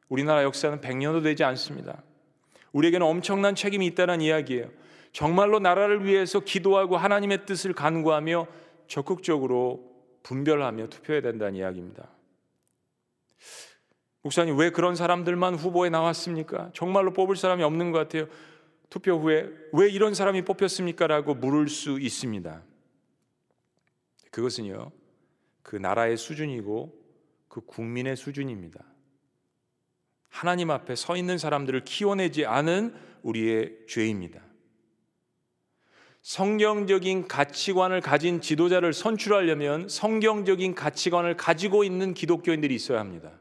우리나라 0.09 0.43
역사는 0.43 0.81
100년도 0.81 1.23
되지 1.23 1.43
않습니다. 1.43 2.03
우리에게는 2.71 3.05
엄청난 3.05 3.55
책임이 3.55 3.85
있다는 3.87 4.21
이야기예요. 4.21 4.69
정말로 5.11 5.59
나라를 5.59 6.05
위해서 6.05 6.39
기도하고 6.39 6.97
하나님의 6.97 7.45
뜻을 7.45 7.73
간구하며 7.73 8.47
적극적으로 8.87 9.95
분별하며 10.23 10.87
투표해야 10.87 11.21
된다는 11.21 11.55
이야기입니다. 11.55 12.09
목사님 14.21 14.57
왜 14.57 14.71
그런 14.71 14.95
사람들만 14.95 15.55
후보에 15.55 15.89
나왔습니까? 15.89 16.69
정말로 16.73 17.13
뽑을 17.13 17.35
사람이 17.35 17.63
없는 17.63 17.91
것 17.91 17.99
같아요. 17.99 18.27
투표 18.89 19.13
후에 19.17 19.49
왜 19.73 19.89
이런 19.89 20.13
사람이 20.13 20.43
뽑혔습니까? 20.43 21.07
라고 21.07 21.33
물을 21.33 21.69
수 21.69 21.99
있습니다. 21.99 22.61
그것은요, 24.31 24.91
그 25.67 25.75
나라의 25.75 26.15
수준이고 26.15 26.97
그 27.49 27.59
국민의 27.59 28.15
수준입니다. 28.15 28.85
하나님 30.29 30.71
앞에 30.71 30.95
서 30.95 31.17
있는 31.17 31.37
사람들을 31.37 31.83
키워내지 31.83 32.45
않은 32.45 32.95
우리의 33.21 33.79
죄입니다. 33.85 34.41
성경적인 36.21 37.27
가치관을 37.27 37.99
가진 37.99 38.39
지도자를 38.39 38.93
선출하려면 38.93 39.89
성경적인 39.89 40.73
가치관을 40.73 41.35
가지고 41.35 41.83
있는 41.83 42.13
기독교인들이 42.13 42.73
있어야 42.73 43.01
합니다. 43.01 43.37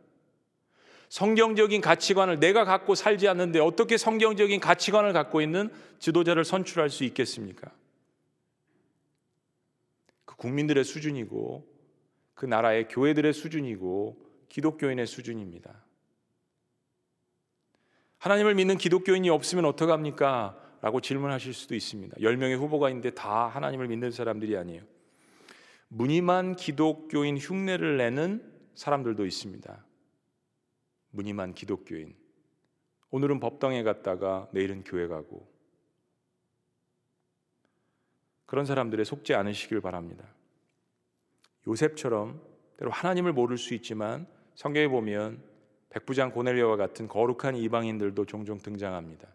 성경적인 1.08 1.80
가치관을 1.80 2.40
내가 2.40 2.64
갖고 2.64 2.96
살지 2.96 3.28
않는데 3.28 3.60
어떻게 3.60 3.96
성경적인 3.96 4.58
가치관을 4.58 5.12
갖고 5.12 5.40
있는 5.40 5.70
지도자를 6.00 6.44
선출할 6.44 6.90
수 6.90 7.04
있겠습니까? 7.04 7.70
그 10.24 10.34
국민들의 10.34 10.82
수준이고 10.82 11.75
그 12.36 12.44
나라의 12.44 12.86
교회들의 12.88 13.32
수준이고 13.32 14.16
기독교인의 14.50 15.06
수준입니다. 15.06 15.82
하나님을 18.18 18.54
믿는 18.54 18.76
기독교인이 18.76 19.28
없으면 19.30 19.64
어떡합니까? 19.64 20.62
라고 20.82 21.00
질문하실 21.00 21.54
수도 21.54 21.74
있습니다. 21.74 22.16
10명의 22.18 22.58
후보가 22.58 22.90
있는데 22.90 23.10
다 23.10 23.46
하나님을 23.48 23.88
믿는 23.88 24.10
사람들이 24.10 24.56
아니에요. 24.56 24.82
무늬만 25.88 26.56
기독교인 26.56 27.38
흉내를 27.38 27.96
내는 27.96 28.52
사람들도 28.74 29.24
있습니다. 29.24 29.84
무늬만 31.12 31.54
기독교인. 31.54 32.14
오늘은 33.10 33.40
법당에 33.40 33.82
갔다가 33.82 34.48
내일은 34.52 34.84
교회 34.84 35.06
가고. 35.06 35.50
그런 38.44 38.66
사람들에 38.66 39.04
속지 39.04 39.34
않으시길 39.34 39.80
바랍니다. 39.80 40.35
요셉처럼 41.66 42.40
때로 42.76 42.90
하나님을 42.90 43.32
모를 43.32 43.58
수 43.58 43.74
있지만 43.74 44.26
성경에 44.54 44.88
보면 44.88 45.42
백부장 45.90 46.30
고넬리와 46.30 46.76
같은 46.76 47.08
거룩한 47.08 47.56
이방인들도 47.56 48.24
종종 48.26 48.58
등장합니다. 48.58 49.28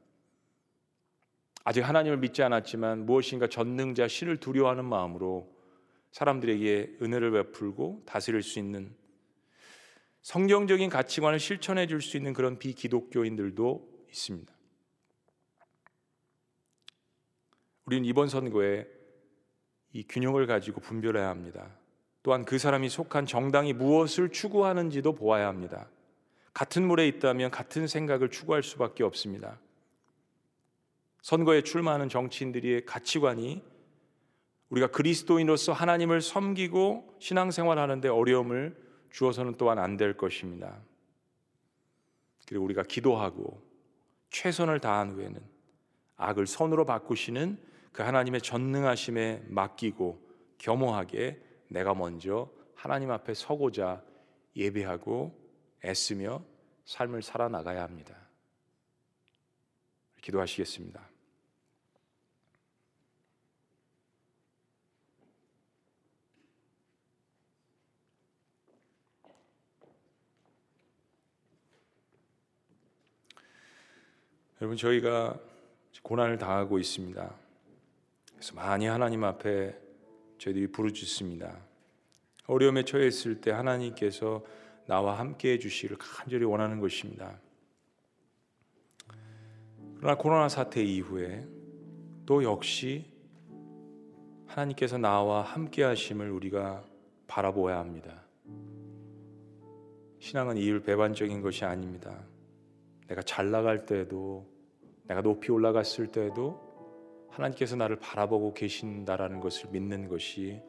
아직 1.63 1.81
하나님을 1.81 2.17
믿지 2.17 2.43
않았지만 2.43 3.05
무엇인가 3.05 3.47
전능자 3.47 4.07
신을 4.07 4.37
두려워하는 4.37 4.85
마음으로 4.85 5.51
사람들에게 6.11 6.97
은혜를 7.01 7.31
베풀고 7.31 8.03
다스릴 8.05 8.43
수 8.43 8.59
있는 8.59 8.93
성경적인 10.21 10.89
가치관을 10.89 11.39
실천해 11.39 11.87
줄 11.87 12.01
수 12.01 12.17
있는 12.17 12.33
그런 12.33 12.59
비기독교인들도 12.59 14.05
있습니다. 14.09 14.53
우리는 17.85 18.05
이번 18.05 18.27
선거에 18.27 18.87
이 19.93 20.03
균형을 20.07 20.47
가지고 20.47 20.79
분별해야 20.81 21.27
합니다. 21.27 21.75
또한 22.23 22.45
그 22.45 22.57
사람이 22.57 22.89
속한 22.89 23.25
정당이 23.25 23.73
무엇을 23.73 24.29
추구하는지도 24.29 25.13
보아야 25.13 25.47
합니다. 25.47 25.87
같은 26.53 26.85
물에 26.87 27.07
있다면 27.07 27.51
같은 27.51 27.87
생각을 27.87 28.29
추구할 28.29 28.61
수밖에 28.61 29.03
없습니다. 29.03 29.59
선거에 31.21 31.61
출마하는 31.61 32.09
정치인들의 32.09 32.85
가치관이 32.85 33.63
우리가 34.69 34.87
그리스도인으로서 34.87 35.73
하나님을 35.73 36.21
섬기고 36.21 37.17
신앙생활 37.19 37.77
하는데 37.77 38.07
어려움을 38.07 38.75
주어서는 39.11 39.55
또한 39.57 39.79
안 39.79 39.97
될 39.97 40.15
것입니다. 40.15 40.79
그리고 42.47 42.65
우리가 42.65 42.83
기도하고 42.83 43.61
최선을 44.29 44.79
다한 44.79 45.11
후에는 45.11 45.41
악을 46.17 46.47
선으로 46.47 46.85
바꾸시는 46.85 47.57
그 47.91 48.03
하나님의 48.03 48.41
전능하심에 48.41 49.43
맡기고 49.47 50.21
겸허하게 50.57 51.41
내가 51.71 51.93
먼저 51.93 52.51
하나님 52.75 53.11
앞에 53.11 53.33
서고자 53.33 54.03
예배하고 54.57 55.33
애쓰며 55.85 56.43
삶을 56.83 57.21
살아나가야 57.21 57.81
합니다. 57.81 58.15
기도하시겠습니다. 60.21 61.01
여러분 74.59 74.77
저희가 74.77 75.39
고난을 76.03 76.37
당하고 76.37 76.77
있습니다. 76.79 77.33
그래서 78.33 78.55
많이 78.55 78.85
하나님 78.85 79.23
앞에 79.23 79.90
저희들이 80.41 80.67
부르짖습니다. 80.71 81.55
어려움에 82.47 82.83
처했을 82.83 83.41
때 83.41 83.51
하나님께서 83.51 84.43
나와 84.87 85.19
함께 85.19 85.53
해 85.53 85.59
주시기를 85.59 85.97
간절히 85.99 86.45
원하는 86.45 86.79
것입니다. 86.79 87.39
그러나 89.97 90.17
코로나 90.17 90.49
사태 90.49 90.83
이후에 90.83 91.45
또 92.25 92.43
역시 92.43 93.05
하나님께서 94.47 94.97
나와 94.97 95.43
함께 95.43 95.83
하심을 95.83 96.31
우리가 96.31 96.83
바라보아야 97.27 97.77
합니다. 97.77 98.23
신앙은 100.19 100.57
이율 100.57 100.81
배반적인 100.81 101.41
것이 101.41 101.65
아닙니다. 101.65 102.19
내가 103.07 103.21
잘 103.21 103.51
나갈 103.51 103.85
때에도 103.85 104.47
내가 105.03 105.21
높이 105.21 105.51
올라갔을 105.51 106.07
때에도 106.07 106.70
하나님께서 107.31 107.75
나를 107.75 107.95
바라보고 107.97 108.53
계신다라는 108.53 109.39
것을 109.39 109.69
믿는 109.71 110.07
것이 110.07 110.61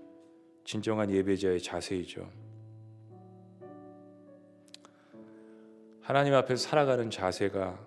진정한 0.65 1.11
예배자의 1.11 1.61
자세이죠. 1.61 2.29
하나님 6.01 6.35
앞에서 6.35 6.69
살아가는 6.69 7.11
자세가 7.11 7.79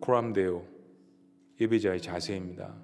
코람데오 0.00 0.64
예배자의 1.60 2.00
자세입니다. 2.00 2.74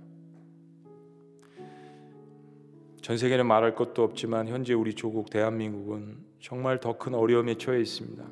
전 3.01 3.19
세계는 3.19 3.47
말할 3.47 3.75
것도 3.75 4.03
없지만 4.03 4.49
현재 4.49 4.73
우리 4.73 4.95
조국 4.95 5.29
대한민국은 5.29 6.17
정말 6.41 6.81
더 6.81 6.97
큰 6.99 7.15
어려움에 7.15 7.57
처해 7.57 7.81
있습니다. 7.81 8.25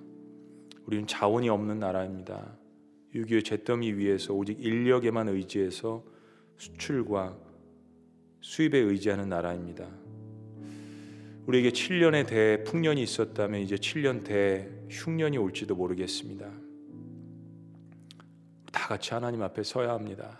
우리는 0.87 1.07
자원이 1.07 1.49
없는 1.51 1.79
나라입니다. 1.79 2.57
6.25 3.14 3.45
잿더미 3.45 3.93
위에서 3.93 4.33
오직 4.33 4.59
인력에만 4.64 5.29
의지해서 5.29 6.03
수출과 6.57 7.36
수입에 8.40 8.78
의지하는 8.78 9.28
나라입니다. 9.28 9.88
우리에게 11.46 11.70
7년의 11.70 12.26
대풍년이 12.26 13.03
있었다면 13.03 13.61
이제 13.61 13.74
7년 13.74 14.24
대흉년이 14.24 15.38
올지도 15.38 15.74
모르겠습니다. 15.74 16.50
다 18.70 18.88
같이 18.88 19.12
하나님 19.12 19.42
앞에 19.42 19.62
서야 19.62 19.92
합니다. 19.92 20.38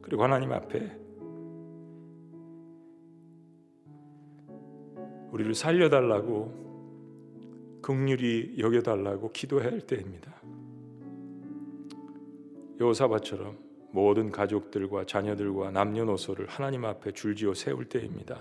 그리고 0.00 0.22
하나님 0.22 0.52
앞에 0.52 0.98
우리를 5.30 5.54
살려달라고 5.54 6.62
극률이 7.82 8.56
여겨달라고 8.58 9.32
기도해야 9.32 9.70
할 9.70 9.80
때입니다. 9.80 10.32
여호사밧처럼 12.80 13.71
모든 13.92 14.30
가족들과 14.30 15.04
자녀들과 15.04 15.70
남녀노소를 15.70 16.46
하나님 16.48 16.84
앞에 16.84 17.12
줄지어 17.12 17.54
세울 17.54 17.84
때입니다. 17.84 18.40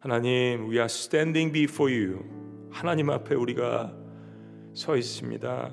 하나님, 0.00 0.64
we 0.64 0.76
are 0.76 0.86
standing 0.86 1.52
before 1.52 1.94
you. 1.94 2.24
하나님 2.70 3.10
앞에 3.10 3.34
우리가 3.34 3.94
서 4.72 4.96
있습니다. 4.96 5.70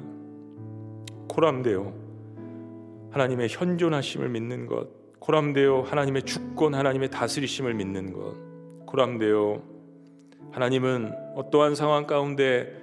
코람데요. 1.30 1.94
하나님의 3.12 3.48
현존하심을 3.50 4.30
믿는 4.30 4.68
것. 4.68 4.90
코람데요. 5.20 5.84
하나님의 5.84 6.24
주권, 6.24 6.76
하나님의 6.76 7.10
다스리심을 7.12 7.74
믿는 7.74 8.14
것. 8.14 8.36
코람데요. 8.88 9.64
하나님은 10.52 11.14
어떠한 11.36 11.76
상황 11.76 12.06
가운데 12.08 12.78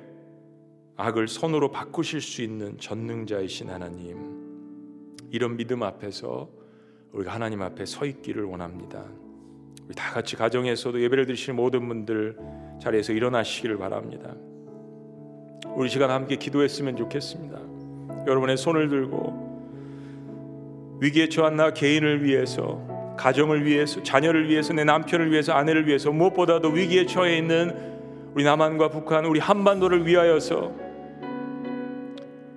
악을 0.97 1.29
선으로 1.29 1.71
바꾸실 1.71 2.21
수 2.23 2.43
있는 2.43 2.79
전능자이신 2.79 3.69
하나님. 3.69 4.48
이런 5.31 5.57
믿음 5.57 5.83
앞에서 5.83 6.49
우리가 7.13 7.33
하나님 7.33 7.63
앞에 7.63 7.87
서 7.87 8.05
있기를 8.05 8.45
원합니다. 8.45 9.05
우리 9.87 9.95
다 9.95 10.13
같이 10.13 10.37
가정에서도 10.37 11.01
예배를 11.01 11.27
드리시는 11.27 11.57
모든 11.57 11.89
분들 11.89 12.37
자리에서 12.81 13.13
일어나시기를 13.13 13.79
바랍니다. 13.79 14.35
우리 15.75 15.89
시간 15.89 16.11
함께 16.11 16.37
기도했으면 16.37 16.97
좋겠습니다. 16.97 17.59
여러분의 18.27 18.57
손을 18.57 18.89
들고 18.89 19.49
위기에 21.01 21.29
처한 21.29 21.57
나 21.57 21.73
개인을 21.73 22.25
위해서 22.25 22.87
가정을 23.17 23.65
위해서 23.65 24.03
자녀를 24.03 24.49
위해서 24.49 24.73
내 24.73 24.85
남편을 24.85 25.31
위해서 25.31 25.53
아내를 25.53 25.87
위해서 25.87 26.13
무엇보다도 26.13 26.69
위기에 26.69 27.07
처해 27.07 27.39
있는 27.39 27.75
우리 28.35 28.45
남한과 28.45 28.91
북한 28.91 29.25
우리 29.25 29.41
한반도를 29.41 30.07
위하여서 30.07 30.73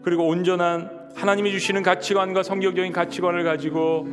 그리고 0.03 0.28
온전한 0.28 1.01
하나님이 1.16 1.51
주시는 1.51 1.84
가치관과 1.84 2.43
성경적인 2.43 2.93
가치관을 2.93 3.43
가지고 3.43 4.07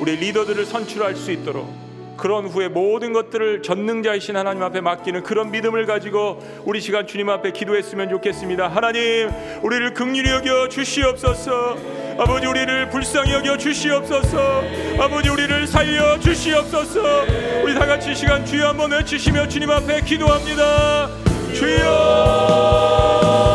우리 0.00 0.16
리더들을 0.16 0.64
선출할 0.64 1.16
수 1.16 1.32
있도록 1.32 1.84
그런 2.16 2.46
후에 2.46 2.68
모든 2.68 3.12
것들을 3.12 3.62
전능자이신 3.62 4.36
하나님 4.36 4.62
앞에 4.62 4.80
맡기는 4.80 5.22
그런 5.22 5.50
믿음을 5.50 5.86
가지고 5.86 6.40
우리 6.64 6.80
시간 6.80 7.06
주님 7.06 7.28
앞에 7.28 7.52
기도했으면 7.52 8.08
좋겠습니다. 8.08 8.68
하나님, 8.68 9.30
우리를 9.62 9.94
긍휼히 9.94 10.30
여겨 10.30 10.68
주시옵소서. 10.68 11.76
아버지 12.18 12.46
우리를 12.46 12.90
불쌍히 12.90 13.32
여겨 13.32 13.56
주시옵소서. 13.56 14.62
아버지 14.98 15.28
우리를 15.28 15.66
살려 15.66 16.18
주시옵소서. 16.20 17.24
우리 17.64 17.74
다 17.74 17.86
같이 17.86 18.14
시간 18.14 18.46
주여 18.46 18.68
한번 18.68 18.92
외치시며 18.92 19.48
주님 19.48 19.70
앞에 19.70 20.02
기도합니다. 20.02 21.10
주여. 21.52 23.53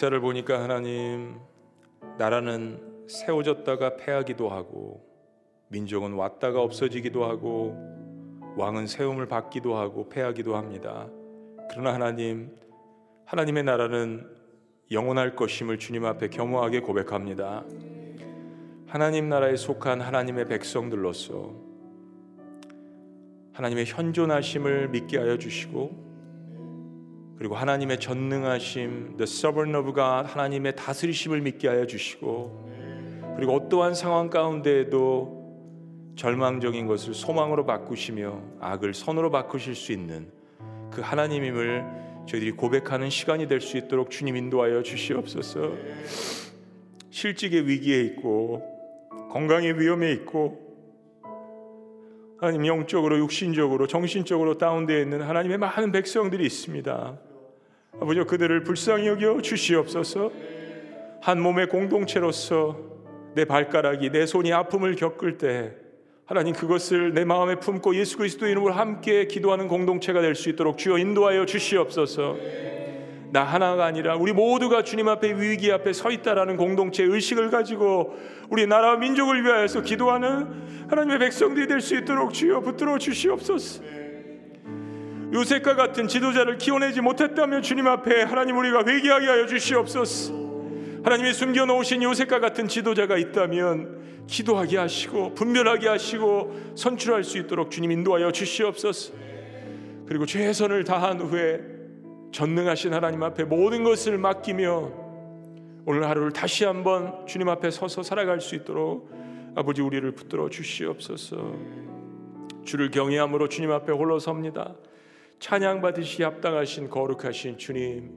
역사를 0.00 0.18
보니까 0.18 0.62
하나님 0.62 1.38
나라는 2.16 3.04
세워졌다가 3.06 3.96
패하기도 3.96 4.48
하고 4.48 5.04
민족은 5.68 6.14
왔다가 6.14 6.62
없어지기도 6.62 7.26
하고 7.26 7.76
왕은 8.56 8.86
세움을 8.86 9.28
받기도 9.28 9.76
하고 9.76 10.08
패하기도 10.08 10.56
합니다. 10.56 11.06
그러나 11.70 11.92
하나님 11.92 12.56
하나님의 13.26 13.64
나라는 13.64 14.26
영원할 14.90 15.36
것임을 15.36 15.78
주님 15.78 16.06
앞에 16.06 16.28
겸허하게 16.28 16.80
고백합니다. 16.80 17.66
하나님 18.86 19.28
나라에 19.28 19.56
속한 19.56 20.00
하나님의 20.00 20.46
백성들로서 20.46 21.54
하나님의 23.52 23.84
현존하심을 23.84 24.88
믿게 24.88 25.18
하여 25.18 25.36
주시고 25.36 26.09
그리고 27.40 27.54
하나님의 27.54 27.98
전능하심, 28.00 29.16
the 29.16 29.22
sovereign 29.22 29.74
of 29.74 29.94
God, 29.94 30.28
하나님의 30.30 30.76
다스리심을 30.76 31.40
믿게 31.40 31.68
하여 31.68 31.86
주시고, 31.86 32.68
그리고 33.34 33.54
어떠한 33.54 33.94
상황 33.94 34.28
가운데에도 34.28 36.12
절망적인 36.16 36.86
것을 36.86 37.14
소망으로 37.14 37.64
바꾸시며 37.64 38.42
악을 38.60 38.92
선으로 38.92 39.30
바꾸실 39.30 39.74
수 39.74 39.90
있는 39.90 40.30
그 40.90 41.00
하나님임을 41.00 42.26
저희들이 42.28 42.52
고백하는 42.52 43.08
시간이 43.08 43.48
될 43.48 43.62
수 43.62 43.78
있도록 43.78 44.10
주님 44.10 44.36
인도하여 44.36 44.82
주시옵소서. 44.82 45.72
실직의 47.08 47.66
위기에 47.66 48.02
있고 48.02 48.62
건강의 49.30 49.80
위험에 49.80 50.12
있고 50.12 50.58
하나님 52.38 52.66
영적으로 52.66 53.18
육신적으로 53.18 53.86
정신적으로 53.86 54.58
다운되어 54.58 55.00
있는 55.00 55.22
하나님의 55.22 55.56
많은 55.56 55.90
백성들이 55.90 56.44
있습니다. 56.44 57.29
아버지 57.98 58.20
그들을 58.22 58.62
불쌍히 58.64 59.06
여겨 59.08 59.40
주시옵소서. 59.42 60.30
한 61.20 61.40
몸의 61.40 61.68
공동체로서 61.68 62.78
내 63.34 63.44
발가락이 63.44 64.10
내 64.10 64.26
손이 64.26 64.52
아픔을 64.52 64.94
겪을 64.94 65.38
때 65.38 65.72
하나님 66.24 66.54
그것을 66.54 67.12
내 67.12 67.24
마음에 67.24 67.56
품고 67.56 67.96
예수 67.96 68.16
그리스도 68.16 68.46
이름으로 68.46 68.72
함께 68.72 69.26
기도하는 69.26 69.68
공동체가 69.68 70.20
될 70.20 70.34
수 70.34 70.48
있도록 70.48 70.78
주여 70.78 70.98
인도하여 70.98 71.44
주시옵소서. 71.44 72.36
나 73.32 73.44
하나가 73.44 73.84
아니라 73.84 74.16
우리 74.16 74.32
모두가 74.32 74.82
주님 74.82 75.08
앞에 75.08 75.34
위기 75.40 75.70
앞에 75.70 75.92
서 75.92 76.10
있다라는 76.10 76.56
공동체 76.56 77.04
의식을 77.04 77.50
가지고 77.50 78.16
우리 78.48 78.66
나라와 78.66 78.96
민족을 78.96 79.44
위하여서 79.44 79.82
기도하는 79.82 80.88
하나님의 80.88 81.18
백성들이 81.18 81.66
될 81.68 81.80
수 81.80 81.96
있도록 81.96 82.32
주여 82.32 82.60
붙들어 82.60 82.98
주시옵소서. 82.98 83.99
요셉과 85.32 85.76
같은 85.76 86.08
지도자를 86.08 86.58
키워내지 86.58 87.00
못했다면 87.00 87.62
주님 87.62 87.86
앞에 87.86 88.22
하나님 88.22 88.58
우리가 88.58 88.84
회개하게 88.86 89.26
하여 89.26 89.46
주시옵소서. 89.46 90.34
하나님이 91.04 91.32
숨겨 91.32 91.64
놓으신 91.64 92.02
요셉과 92.02 92.40
같은 92.40 92.68
지도자가 92.68 93.16
있다면 93.16 94.26
기도하게 94.26 94.76
하시고 94.78 95.34
분별하게 95.34 95.88
하시고 95.88 96.74
선출할 96.74 97.24
수 97.24 97.38
있도록 97.38 97.70
주님 97.70 97.92
인도하여 97.92 98.32
주시옵소서. 98.32 99.12
그리고 100.06 100.26
최선을 100.26 100.84
다한 100.84 101.20
후에 101.20 101.60
전능하신 102.32 102.92
하나님 102.92 103.22
앞에 103.22 103.44
모든 103.44 103.84
것을 103.84 104.18
맡기며 104.18 104.92
오늘 105.86 106.08
하루를 106.08 106.32
다시 106.32 106.64
한번 106.64 107.26
주님 107.26 107.48
앞에 107.48 107.70
서서 107.70 108.02
살아갈 108.02 108.40
수 108.40 108.54
있도록 108.54 109.10
아버지 109.54 109.80
우리를 109.80 110.10
붙들어 110.12 110.48
주시옵소서. 110.48 111.54
주를 112.64 112.90
경외함으로 112.90 113.48
주님 113.48 113.70
앞에 113.70 113.92
홀로 113.92 114.18
섭니다. 114.18 114.74
찬양 115.40 115.80
받으시 115.80 116.22
합당하신 116.22 116.90
거룩하신 116.90 117.56
주님, 117.56 118.12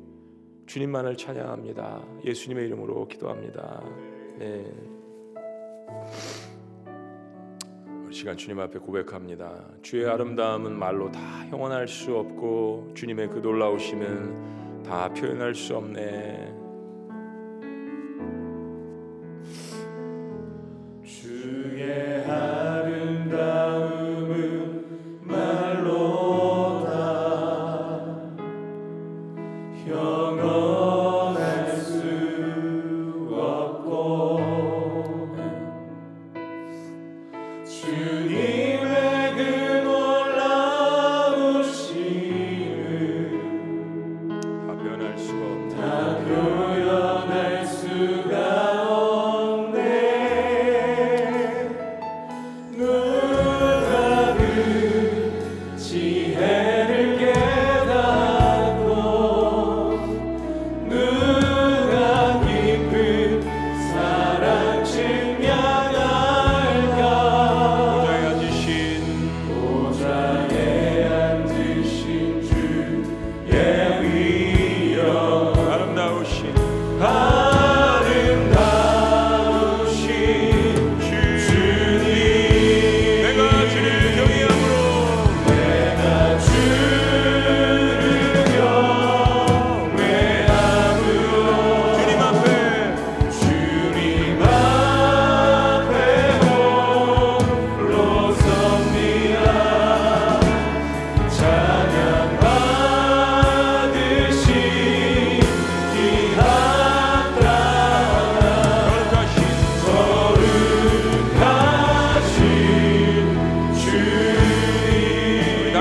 주님만을 0.66 1.16
찬양합니다. 1.16 2.04
예수님의 2.26 2.66
이름으로 2.66 3.08
기도합니다. 3.08 3.82
네. 4.38 4.70
시간 8.12 8.36
주님 8.36 8.60
앞에 8.60 8.78
고백합니다. 8.78 9.66
주의 9.82 10.06
아름다움은 10.06 10.78
말로 10.78 11.10
다 11.10 11.22
형언할 11.48 11.88
수 11.88 12.14
없고 12.14 12.92
주님의 12.94 13.30
그 13.30 13.40
놀라우심은 13.40 14.84
다 14.84 15.08
표현할 15.14 15.56
수 15.56 15.78
없네. 15.78 16.54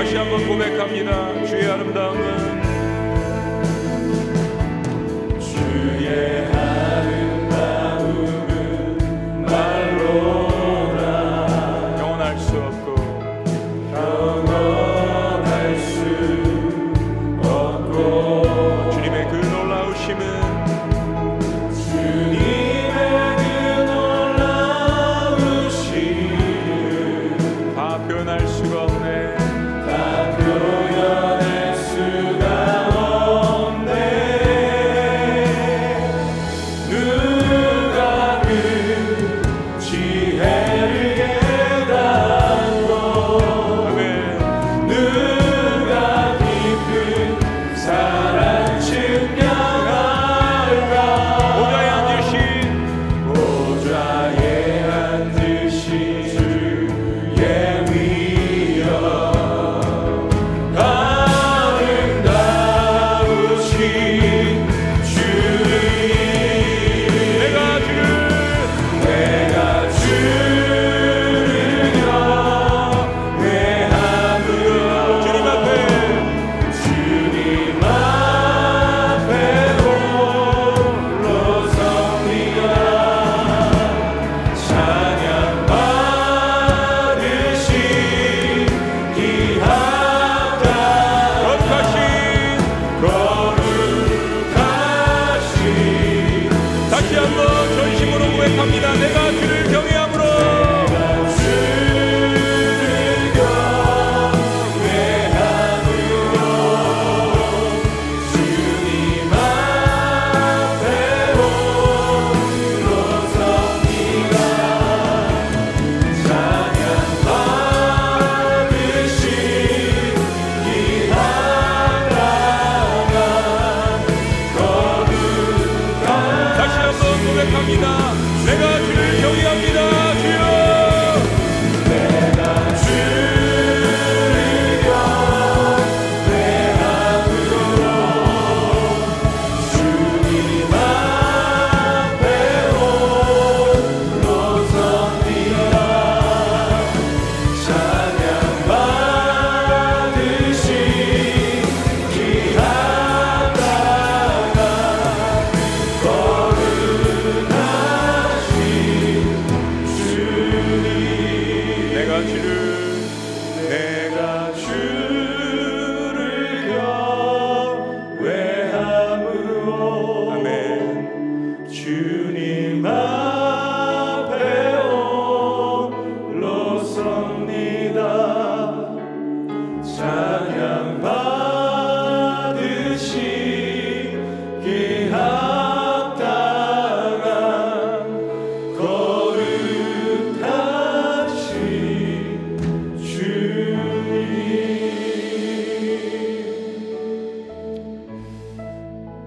다시 0.03 0.17
한번 0.17 0.45
고백합니다. 0.45 1.31
내가 1.45 1.77
주를 5.39 6.01
경외함으로 6.01 6.62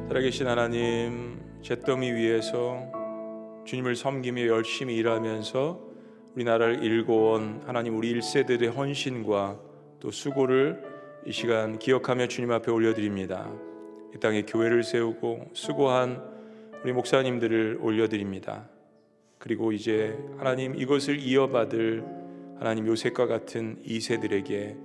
살아계신 0.08 0.46
하나님 0.46 1.40
잿더미 1.62 2.12
위에서 2.12 2.92
주님을 3.64 3.96
섬기며 3.96 4.46
열심히 4.46 4.94
일하면서 4.96 5.80
우리나라를 6.36 6.84
일궈온 6.84 7.62
하나님 7.66 7.96
우리 7.96 8.14
1세들의 8.14 8.72
헌신과 8.72 9.58
또 9.98 10.10
수고를 10.12 10.80
이 11.26 11.32
시간 11.32 11.80
기억하며 11.80 12.28
주님 12.28 12.52
앞에 12.52 12.70
올려드립니다. 12.70 13.52
이 14.14 14.20
땅에 14.20 14.42
교회를 14.42 14.84
세우고 14.84 15.50
수고한 15.54 16.22
우리 16.84 16.92
목사님들을 16.92 17.80
올려드립니다. 17.82 18.68
그리고 19.38 19.72
이제 19.72 20.16
하나님 20.38 20.76
이것을 20.76 21.18
이어받을 21.18 22.04
하나님 22.60 22.86
요셉과 22.86 23.26
같은 23.26 23.80
이세들에게 23.84 24.76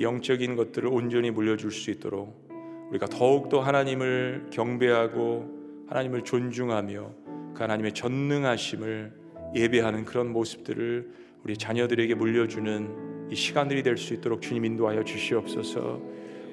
영적인 0.00 0.56
것들을 0.56 0.88
온전히 0.88 1.30
물려줄 1.30 1.70
수 1.70 1.90
있도록 1.90 2.43
우리가 2.90 3.06
더욱더 3.06 3.60
하나님을 3.60 4.48
경배하고 4.50 5.86
하나님을 5.88 6.22
존중하며 6.22 7.10
그 7.54 7.62
하나님의 7.62 7.92
전능하심을 7.92 9.12
예배하는 9.54 10.04
그런 10.04 10.32
모습들을 10.32 11.10
우리 11.44 11.56
자녀들에게 11.56 12.14
물려주는 12.14 13.28
이 13.30 13.34
시간들이 13.34 13.82
될 13.82 13.96
수 13.96 14.14
있도록 14.14 14.42
주님 14.42 14.64
인도하여 14.64 15.04
주시옵소서. 15.04 16.00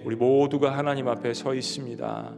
우리 0.04 0.16
모두가 0.16 0.76
하나님 0.78 1.08
앞에 1.08 1.34
서 1.34 1.54
있습니다. 1.54 2.36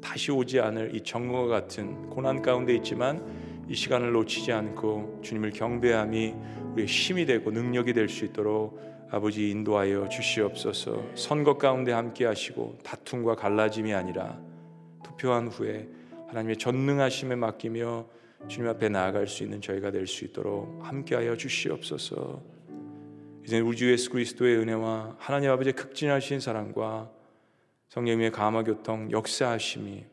다시 0.00 0.30
오지 0.32 0.60
않을 0.60 0.94
이 0.94 1.02
정과 1.02 1.46
같은 1.46 2.08
고난 2.10 2.42
가운데 2.42 2.74
있지만 2.76 3.22
이 3.68 3.74
시간을 3.74 4.12
놓치지 4.12 4.52
않고 4.52 5.20
주님을 5.22 5.50
경배함이 5.52 6.34
우리의 6.74 6.86
힘이 6.86 7.24
되고 7.24 7.50
능력이 7.50 7.92
될 7.94 8.08
수 8.08 8.24
있도록 8.26 8.78
아버지 9.10 9.50
인도하여 9.50 10.08
주시옵소서. 10.08 11.04
선거 11.14 11.56
가운데 11.56 11.92
함께 11.92 12.24
하시고 12.24 12.78
다툼과 12.82 13.36
갈라짐이 13.36 13.94
아니라 13.94 14.40
투표한 15.04 15.48
후에 15.48 15.88
하나님의 16.28 16.56
전능하심에 16.56 17.36
맡기며 17.36 18.06
주님 18.48 18.68
앞에 18.68 18.88
나아갈 18.88 19.26
수 19.26 19.42
있는 19.42 19.60
저희가 19.60 19.90
될 19.90 20.06
수 20.06 20.24
있도록 20.24 20.80
함께하여 20.84 21.36
주시옵소서. 21.36 22.42
이제 23.44 23.60
우리 23.60 23.76
주 23.76 23.90
예수 23.92 24.10
그리스도의 24.10 24.56
은혜와 24.56 25.16
하나님 25.18 25.50
아버지의 25.50 25.74
극진하신 25.74 26.40
사랑과 26.40 27.10
성령님의 27.90 28.32
감화 28.32 28.64
교통 28.64 29.10
역사하심이 29.10 30.04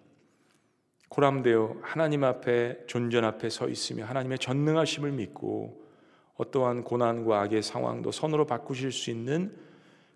코람되어 1.09 1.77
하나님 1.81 2.23
앞에 2.23 2.85
존전 2.87 3.25
앞에 3.25 3.49
서 3.49 3.67
있으며 3.67 4.05
하나님의 4.05 4.37
전능하심을 4.39 5.11
믿고 5.11 5.80
어떠한 6.41 6.83
고난과 6.83 7.41
악의 7.41 7.61
상황도 7.61 8.11
선으로 8.11 8.47
바꾸실 8.47 8.91
수 8.91 9.11
있는 9.11 9.51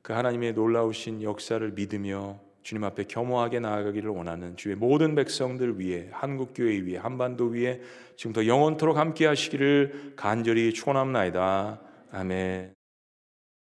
그 0.01 0.13
하나님의 0.13 0.53
놀라우신 0.53 1.21
역사를 1.21 1.71
믿으며 1.71 2.39
주님 2.63 2.83
앞에 2.83 3.03
겸허하게 3.03 3.59
나아가기를 3.59 4.09
원하는 4.09 4.57
주의 4.57 4.75
모든 4.75 5.13
백성들 5.13 5.79
위해 5.79 6.07
한국 6.11 6.53
교회 6.55 6.83
위해 6.83 6.97
한반도 6.97 7.45
위에 7.45 7.79
지금부터 8.15 8.47
영원토록 8.47 8.97
함께 8.97 9.27
하시기를 9.27 10.13
간절히 10.15 10.73
축원합나이다. 10.73 11.79
아멘. 12.11 12.74